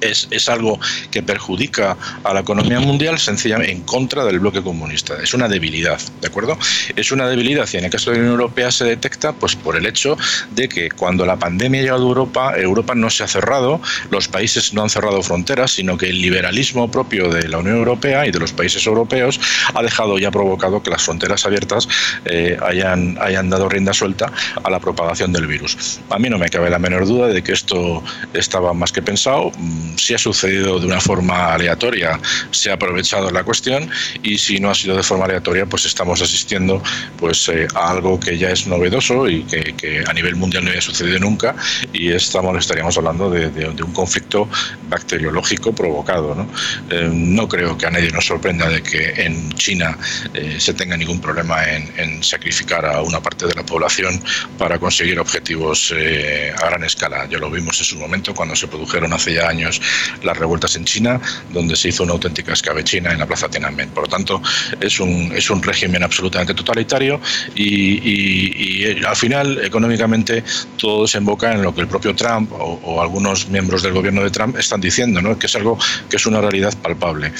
es, 0.00 0.28
es, 0.30 0.48
algo 0.48 0.78
que 1.10 1.22
perjudica 1.22 1.96
a 2.24 2.34
la 2.34 2.40
economía 2.40 2.80
mundial 2.80 3.18
sencillamente 3.18 3.72
en 3.72 3.82
contra 3.82 4.24
del 4.24 4.40
bloque 4.40 4.62
comunista. 4.62 5.14
Es 5.22 5.34
una 5.34 5.48
debilidad, 5.48 6.00
¿de 6.20 6.28
acuerdo? 6.28 6.58
Es 6.96 7.12
una 7.12 7.28
debilidad 7.28 7.68
y 7.72 7.76
en 7.76 7.84
el 7.84 7.90
caso 7.90 8.10
de 8.10 8.16
la 8.16 8.22
Unión 8.22 8.40
Europea 8.40 8.70
se 8.70 8.84
detecta 8.84 9.32
pues 9.32 9.56
por 9.56 9.76
el 9.76 9.86
hecho 9.86 10.16
de 10.54 10.68
que 10.68 10.90
cuando 10.90 11.26
la 11.26 11.36
pandemia 11.36 11.80
ha 11.80 11.82
llegado 11.82 12.04
a 12.04 12.08
Europa, 12.08 12.52
Europa 12.56 12.94
no 12.94 13.10
se 13.10 13.24
ha 13.24 13.28
cerrado, 13.28 13.80
los 14.10 14.28
países 14.28 14.74
no 14.74 14.82
han 14.82 14.90
cerrado 14.90 15.22
fronteras, 15.22 15.72
sino 15.72 15.96
que 15.96 16.06
el 16.06 16.20
liberalismo 16.20 16.90
propio 16.90 17.28
de 17.28 17.48
la 17.48 17.58
Unión 17.58 17.76
Europea 17.76 18.26
y 18.26 18.30
de 18.30 18.38
los 18.38 18.52
países 18.52 18.86
europeos 18.86 19.40
ha 19.74 19.82
dejado 19.82 20.18
y 20.18 20.24
ha 20.24 20.30
provocado 20.30 20.82
que 20.82 20.90
las 20.90 21.02
fronteras 21.02 21.44
abiertas 21.46 21.88
eh, 22.24 22.56
hayan, 22.62 23.18
hayan 23.20 23.50
dado 23.50 23.68
rienda 23.68 23.92
suelta 23.92 24.32
a 24.62 24.70
la 24.70 24.80
propagación 24.80 25.32
del 25.32 25.46
virus. 25.46 26.00
A 26.10 26.18
mí 26.18 26.28
no 26.28 26.38
me 26.38 26.48
cabe 26.48 26.70
la 26.70 26.78
menor 26.78 27.06
duda 27.06 27.28
de 27.28 27.42
que 27.42 27.52
esto 27.52 28.02
estaba 28.34 28.72
más 28.72 28.92
que 28.92 29.02
pensado 29.02 29.52
si 29.96 30.14
ha 30.14 30.18
sucedido 30.18 30.78
de 30.78 30.86
una 30.86 31.00
forma 31.00 31.52
aleatoria, 31.54 32.18
se 32.50 32.70
ha 32.70 32.74
aprovechado 32.74 33.30
la 33.30 33.44
cuestión 33.44 33.90
y 34.22 34.38
si 34.38 34.58
no 34.60 34.70
ha 34.70 34.74
sido 34.74 34.96
de 34.96 35.02
forma 35.02 35.24
aleatoria, 35.24 35.66
pues 35.66 35.84
estamos 35.86 36.20
asistiendo 36.22 36.82
pues 37.18 37.48
eh, 37.48 37.66
a 37.74 37.90
algo 37.90 38.18
que 38.18 38.36
ya 38.38 38.50
es 38.50 38.66
novedoso 38.66 39.28
y 39.28 39.44
que, 39.44 40.04
a 40.06 40.12
nivel 40.12 40.36
mundial 40.36 40.64
no 40.64 40.70
había 40.70 40.82
sucedido 40.82 41.18
nunca 41.18 41.54
y 41.92 42.10
estamos, 42.12 42.56
estaríamos 42.58 42.96
hablando 42.96 43.30
de, 43.30 43.48
un 43.82 43.92
conflicto 43.92 44.48
bacteriológico 44.88 45.72
provocado. 45.72 46.34
¿no? 46.34 46.48
Eh, 46.90 47.08
no 47.12 47.48
creo 47.48 47.76
que 47.76 47.86
a 47.86 47.90
nadie 47.90 48.10
nos 48.10 48.26
sorprenda 48.26 48.68
de 48.68 48.82
que 48.82 49.12
en 49.16 49.52
China 49.52 49.96
eh, 50.34 50.56
se 50.58 50.74
tenga 50.74 50.96
ningún 50.96 51.20
problema 51.20 51.64
en, 51.64 51.92
en, 51.96 52.22
sacrificar 52.22 52.84
a 52.84 53.02
una 53.02 53.20
parte 53.20 53.46
de 53.46 53.54
la 53.54 53.64
población 53.64 54.20
para 54.56 54.78
conseguir 54.78 55.18
objetivos 55.20 55.92
a 55.92 56.66
gran 56.66 56.84
escala. 56.84 57.26
Ya 57.30 57.38
lo 57.38 57.50
vimos 57.50 57.78
en 57.78 57.84
su 57.84 57.96
momento 57.96 58.34
cuando 58.34 58.56
se 58.56 58.66
produjeron 58.66 59.12
hace 59.12 59.34
ya 59.34 59.48
años 59.48 59.77
las 60.22 60.36
revueltas 60.36 60.76
en 60.76 60.84
China, 60.84 61.20
donde 61.52 61.76
se 61.76 61.88
hizo 61.88 62.02
una 62.02 62.12
auténtica 62.12 62.52
escabechina 62.52 63.12
en 63.12 63.18
la 63.18 63.26
plaza 63.26 63.48
Tiananmen. 63.48 63.90
Por 63.90 64.04
lo 64.04 64.08
tanto, 64.08 64.42
es 64.80 65.00
un, 65.00 65.32
es 65.34 65.50
un 65.50 65.62
régimen 65.62 66.02
absolutamente 66.02 66.54
totalitario 66.54 67.20
y, 67.54 67.98
y, 68.04 69.04
al 69.04 69.16
final, 69.16 69.64
económicamente, 69.64 70.42
todo 70.76 71.02
desemboca 71.02 71.52
en 71.52 71.62
lo 71.62 71.74
que 71.74 71.82
el 71.82 71.88
propio 71.88 72.14
Trump 72.14 72.50
o, 72.52 73.00
algunos 73.00 73.48
miembros 73.48 73.82
del 73.82 73.92
gobierno 73.92 74.22
de 74.22 74.30
Trump 74.30 74.56
están 74.58 74.80
diciendo, 74.80 75.22
¿no? 75.22 75.38
que 75.38 75.46
es 75.46 75.54
algo 75.54 75.78
que 76.10 76.16
es 76.16 76.26
una 76.26 76.40
realidad 76.40 76.74
palpable. 76.82 77.32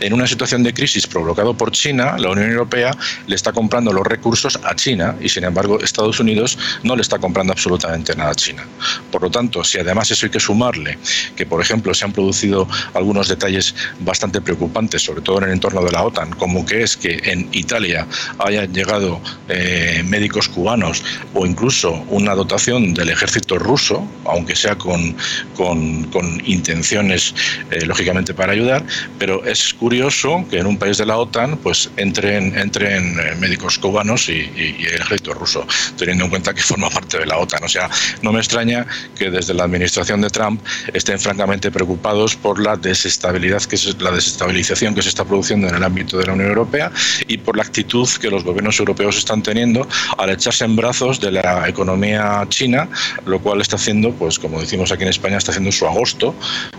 En 0.00 0.12
una 0.12 0.26
situación 0.26 0.62
de 0.62 0.74
crisis 0.74 1.06
provocado 1.06 1.54
por 1.54 1.70
China, 1.72 2.16
la 2.18 2.30
Unión 2.30 2.50
Europea 2.50 2.90
le 3.26 3.34
está 3.34 3.52
comprando 3.52 3.92
los 3.92 4.06
recursos 4.06 4.58
a 4.62 4.74
China 4.74 5.16
y, 5.20 5.28
sin 5.28 5.44
embargo, 5.44 5.80
Estados 5.80 6.20
Unidos 6.20 6.58
no 6.82 6.96
le 6.96 7.02
está 7.02 7.18
comprando 7.18 7.52
absolutamente 7.52 8.14
nada 8.14 8.30
a 8.30 8.34
China. 8.34 8.66
Por 9.10 9.22
lo 9.22 9.30
tanto, 9.30 9.64
si 9.64 9.78
además 9.78 10.10
eso 10.10 10.26
hay 10.26 10.30
que 10.30 10.40
sumarle 10.40 10.98
que, 11.34 11.46
por 11.46 11.60
ejemplo, 11.60 11.85
se 11.94 12.04
han 12.04 12.12
producido 12.12 12.68
algunos 12.94 13.28
detalles 13.28 13.74
bastante 14.00 14.40
preocupantes, 14.40 15.02
sobre 15.02 15.22
todo 15.22 15.38
en 15.38 15.44
el 15.44 15.52
entorno 15.52 15.82
de 15.82 15.92
la 15.92 16.02
OTAN, 16.02 16.30
como 16.30 16.64
que 16.64 16.82
es 16.82 16.96
que 16.96 17.20
en 17.24 17.48
Italia 17.52 18.06
hayan 18.38 18.72
llegado 18.72 19.20
eh, 19.48 20.02
médicos 20.04 20.48
cubanos 20.48 21.02
o 21.34 21.46
incluso 21.46 21.92
una 22.08 22.34
dotación 22.34 22.94
del 22.94 23.10
ejército 23.10 23.58
ruso, 23.58 24.06
aunque 24.24 24.54
sea 24.56 24.76
con, 24.76 25.16
con, 25.56 26.06
intenciones, 26.44 27.34
eh, 27.70 27.84
lógicamente, 27.86 28.34
para 28.34 28.52
ayudar, 28.52 28.84
pero 29.18 29.44
es 29.44 29.74
curioso 29.74 30.44
que 30.50 30.58
en 30.58 30.66
un 30.66 30.78
país 30.78 30.98
de 30.98 31.06
la 31.06 31.16
OTAN 31.18 31.56
pues 31.58 31.90
entren, 31.96 32.56
entren 32.58 33.18
eh, 33.18 33.34
médicos 33.38 33.78
cubanos 33.78 34.28
y, 34.28 34.50
el 34.56 35.00
ejército 35.00 35.34
ruso, 35.34 35.66
teniendo 35.96 36.24
en 36.24 36.30
cuenta 36.30 36.54
que 36.54 36.62
forma 36.62 36.90
parte 36.96 37.18
de 37.18 37.26
la 37.26 37.38
OTAN. 37.38 37.64
O 37.64 37.68
sea, 37.68 37.90
no 38.22 38.32
me 38.32 38.38
extraña 38.38 38.86
que 39.18 39.30
desde 39.30 39.54
la 39.54 39.64
administración 39.64 40.20
de 40.20 40.30
Trump 40.30 40.60
estén 40.92 41.18
francamente 41.18 41.70
preocupados 41.76 42.36
por 42.36 42.58
la 42.58 42.74
desestabilidad 42.74 43.62
que 43.64 43.76
es 43.76 44.00
la 44.00 44.10
desestabilización 44.10 44.94
que 44.94 45.02
se 45.02 45.10
está 45.10 45.26
produciendo 45.26 45.68
en 45.68 45.74
el 45.74 45.84
ámbito 45.84 46.16
de 46.16 46.24
la 46.24 46.32
Unión 46.32 46.48
Europea 46.48 46.90
y 47.28 47.36
por 47.36 47.54
la 47.54 47.64
actitud 47.64 48.08
que 48.18 48.30
los 48.30 48.44
gobiernos 48.44 48.78
europeos 48.78 49.18
están 49.18 49.42
teniendo 49.42 49.86
al 50.16 50.30
echarse 50.30 50.64
en 50.64 50.74
brazos 50.74 51.20
de 51.20 51.32
la 51.32 51.68
economía 51.68 52.46
china, 52.48 52.88
lo 53.26 53.40
cual 53.40 53.60
está 53.60 53.76
haciendo, 53.76 54.10
pues 54.12 54.38
como 54.38 54.58
decimos 54.58 54.90
aquí 54.90 55.02
en 55.02 55.10
España, 55.10 55.36
está 55.36 55.50
haciendo 55.50 55.70
su 55.70 55.86
agosto, 55.86 56.34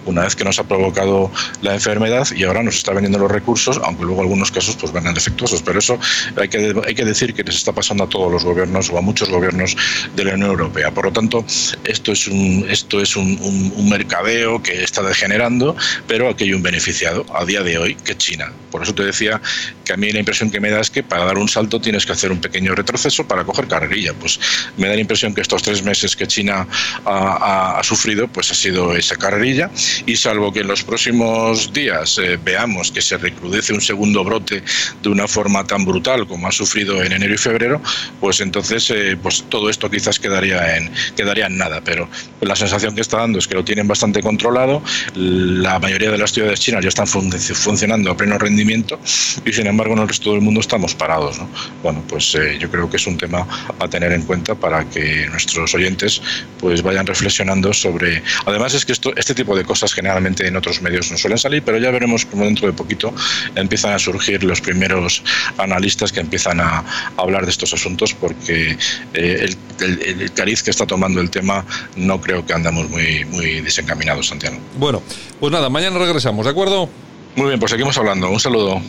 una 0.08 0.24
vez 0.24 0.36
que 0.36 0.44
nos 0.44 0.58
ha 0.58 0.64
provocado 0.64 1.30
la 1.62 1.76
enfermedad 1.76 2.28
y 2.36 2.46
ahora 2.46 2.64
nos 2.64 2.78
está 2.78 2.92
vendiendo 2.92 3.20
los 3.20 3.30
recursos, 3.30 3.80
aunque 3.84 4.04
luego 4.04 4.22
algunos 4.22 4.50
casos 4.50 4.78
pues 4.78 4.92
vengan 4.92 5.14
defectuosos, 5.14 5.62
pero 5.62 5.78
eso 5.78 6.00
hay 6.38 6.50
que, 6.50 6.74
hay 6.88 6.96
que 6.96 7.06
decir 7.06 7.36
que 7.36 7.44
les 7.44 7.56
está 7.56 7.72
pasando 7.72 8.06
a 8.06 8.10
todos 8.10 8.32
los 8.32 8.44
gobiernos 8.44 8.90
o 8.90 8.98
a 8.98 9.02
muchos 9.02 9.30
gobiernos 9.30 9.78
de 10.16 10.26
la 10.26 10.34
Unión 10.34 10.50
Europea. 10.50 10.90
Por 10.90 11.06
lo 11.06 11.12
tanto, 11.12 11.46
esto 11.84 12.12
es 12.14 12.28
un, 12.28 12.66
esto 12.68 13.00
es 13.00 13.16
un, 13.16 13.38
un 13.76 13.90
mercadeo 13.90 14.64
que 14.64 14.87
está 14.88 15.04
degenerando, 15.04 15.76
pero 16.08 16.30
aquí 16.30 16.46
hay 16.46 16.54
un 16.54 16.64
beneficiado 16.64 17.26
a 17.36 17.46
día 17.46 17.62
de 17.62 17.78
hoy, 17.78 17.96
que 17.96 18.18
China. 18.18 18.52
Por 18.72 18.84
eso 18.84 18.94
te 18.94 19.04
decía 19.04 19.42
que 19.86 19.94
a 19.94 19.98
mí 19.98 20.12
la 20.12 20.20
impresión 20.20 20.52
que 20.52 20.60
me 20.60 20.70
da 20.70 20.82
es 20.82 20.90
que 20.90 21.04
para 21.04 21.26
dar 21.26 21.38
un 21.38 21.48
salto 21.48 21.80
tienes 21.80 22.06
que 22.06 22.12
hacer 22.12 22.32
un 22.32 22.42
pequeño 22.42 22.76
retroceso 22.76 23.28
para 23.28 23.44
coger 23.44 23.68
carrerilla. 23.68 24.14
Pues 24.14 24.40
me 24.78 24.88
da 24.88 24.96
la 24.96 25.02
impresión 25.02 25.34
que 25.34 25.42
estos 25.42 25.64
tres 25.64 25.82
meses 25.84 26.16
que 26.16 26.28
China 26.28 26.68
ha, 27.06 27.80
sufrido, 27.84 28.28
pues 28.28 28.52
ha 28.52 28.54
sido 28.54 28.96
esa 28.96 29.16
carrerilla 29.16 29.70
y 30.06 30.16
salvo 30.16 30.52
que 30.52 30.60
en 30.60 30.68
los 30.68 30.84
próximos 30.84 31.72
días 31.72 32.18
eh, 32.18 32.38
veamos 32.44 32.92
que 32.92 33.02
se 33.02 33.18
recrudece 33.18 33.74
un 33.74 33.82
segundo 33.82 34.24
brote 34.24 34.62
de 35.02 35.10
una 35.10 35.28
forma 35.28 35.66
tan 35.66 35.86
brutal 35.86 36.28
como 36.28 36.48
ha 36.48 36.52
sufrido 36.52 37.02
en 37.02 37.14
enero 37.14 37.34
y 37.34 37.38
febrero, 37.38 37.82
pues 38.20 38.42
entonces 38.42 38.90
eh, 38.90 39.18
pues 39.22 39.46
todo 39.50 39.70
esto 39.70 39.90
quizás 39.90 40.20
quedaría 40.20 40.76
en, 40.76 40.92
quedaría 41.16 41.48
en 41.48 41.58
nada. 41.58 41.82
Pero 41.84 42.10
la 42.42 42.56
sensación 42.56 42.96
que 42.96 43.02
está 43.02 43.18
dando 43.18 43.40
es 43.40 43.48
que 43.48 43.56
lo 43.56 43.64
tienen 43.64 43.88
bastante 43.88 44.22
controlado, 44.22 44.77
la 45.16 45.80
mayoría 45.80 46.12
de 46.12 46.18
las 46.18 46.32
ciudades 46.32 46.60
chinas 46.60 46.84
ya 46.84 46.90
están 46.90 47.08
funcionando 47.08 48.12
a 48.12 48.18
pleno 48.18 48.38
rendimiento 48.38 49.00
y 49.46 49.54
sin 49.54 49.68
embargo 49.68 49.94
en 49.94 50.00
el 50.00 50.08
resto 50.08 50.32
del 50.32 50.42
mundo 50.42 50.62
estamos 50.62 50.96
parados. 50.96 51.40
Bueno, 51.84 52.04
pues 52.08 52.36
eh, 52.36 52.58
yo 52.60 52.70
creo 52.70 52.90
que 52.90 52.98
es 52.98 53.08
un 53.08 53.18
tema 53.18 53.48
a 53.80 53.88
tener 53.88 54.12
en 54.12 54.24
cuenta 54.24 54.56
para 54.56 54.88
que 54.90 55.28
nuestros 55.30 55.74
oyentes 55.74 56.22
pues 56.60 56.82
vayan 56.82 57.06
reflexionando 57.06 57.74
sobre... 57.74 58.24
Además 58.46 58.74
es 58.74 58.86
que 58.86 58.94
este 58.94 59.36
tipo 59.36 59.56
de 59.56 59.64
cosas 59.64 59.94
generalmente 59.94 60.48
en 60.48 60.56
otros 60.56 60.82
medios 60.82 61.12
no 61.12 61.18
suelen 61.18 61.38
salir, 61.38 61.64
pero 61.64 61.78
ya 61.78 61.92
veremos 61.92 62.26
cómo 62.26 62.46
dentro 62.46 62.68
de 62.68 62.74
poquito 62.74 63.14
empiezan 63.56 63.94
a 63.94 64.00
surgir 64.00 64.44
los 64.44 64.62
primeros 64.62 65.24
analistas 65.58 66.12
que 66.12 66.20
empiezan 66.20 66.60
a, 66.60 66.84
hablar 67.18 67.46
de 67.46 67.52
estos 67.52 67.74
asuntos 67.74 68.14
porque 68.14 68.78
eh, 69.14 69.50
el, 69.80 70.32
cariz 70.34 70.64
que 70.64 70.72
está 70.72 70.86
tomando 70.86 71.20
el 71.22 71.30
tema 71.30 71.66
no 71.96 72.22
creo 72.22 72.46
que 72.46 72.54
andamos 72.54 72.90
muy 72.90 73.62
desencaminados, 73.62 74.28
Santiago. 74.28 74.58
Bueno, 74.78 75.02
pues 75.40 75.52
nada, 75.52 75.70
mañana 75.70 75.98
regresamos, 75.98 76.46
¿de 76.46 76.52
acuerdo? 76.52 76.90
Muy 77.36 77.48
bien, 77.48 77.60
pues 77.60 77.72
seguimos 77.72 77.98
hablando. 77.98 78.30
Un 78.30 78.40
saludo. 78.40 78.82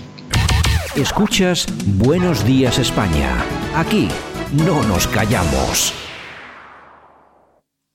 Escuchas 0.97 1.67
Buenos 1.85 2.45
Días 2.45 2.79
España. 2.79 3.45
Aquí 3.77 4.09
no 4.53 4.83
nos 4.85 5.07
callamos. 5.07 5.93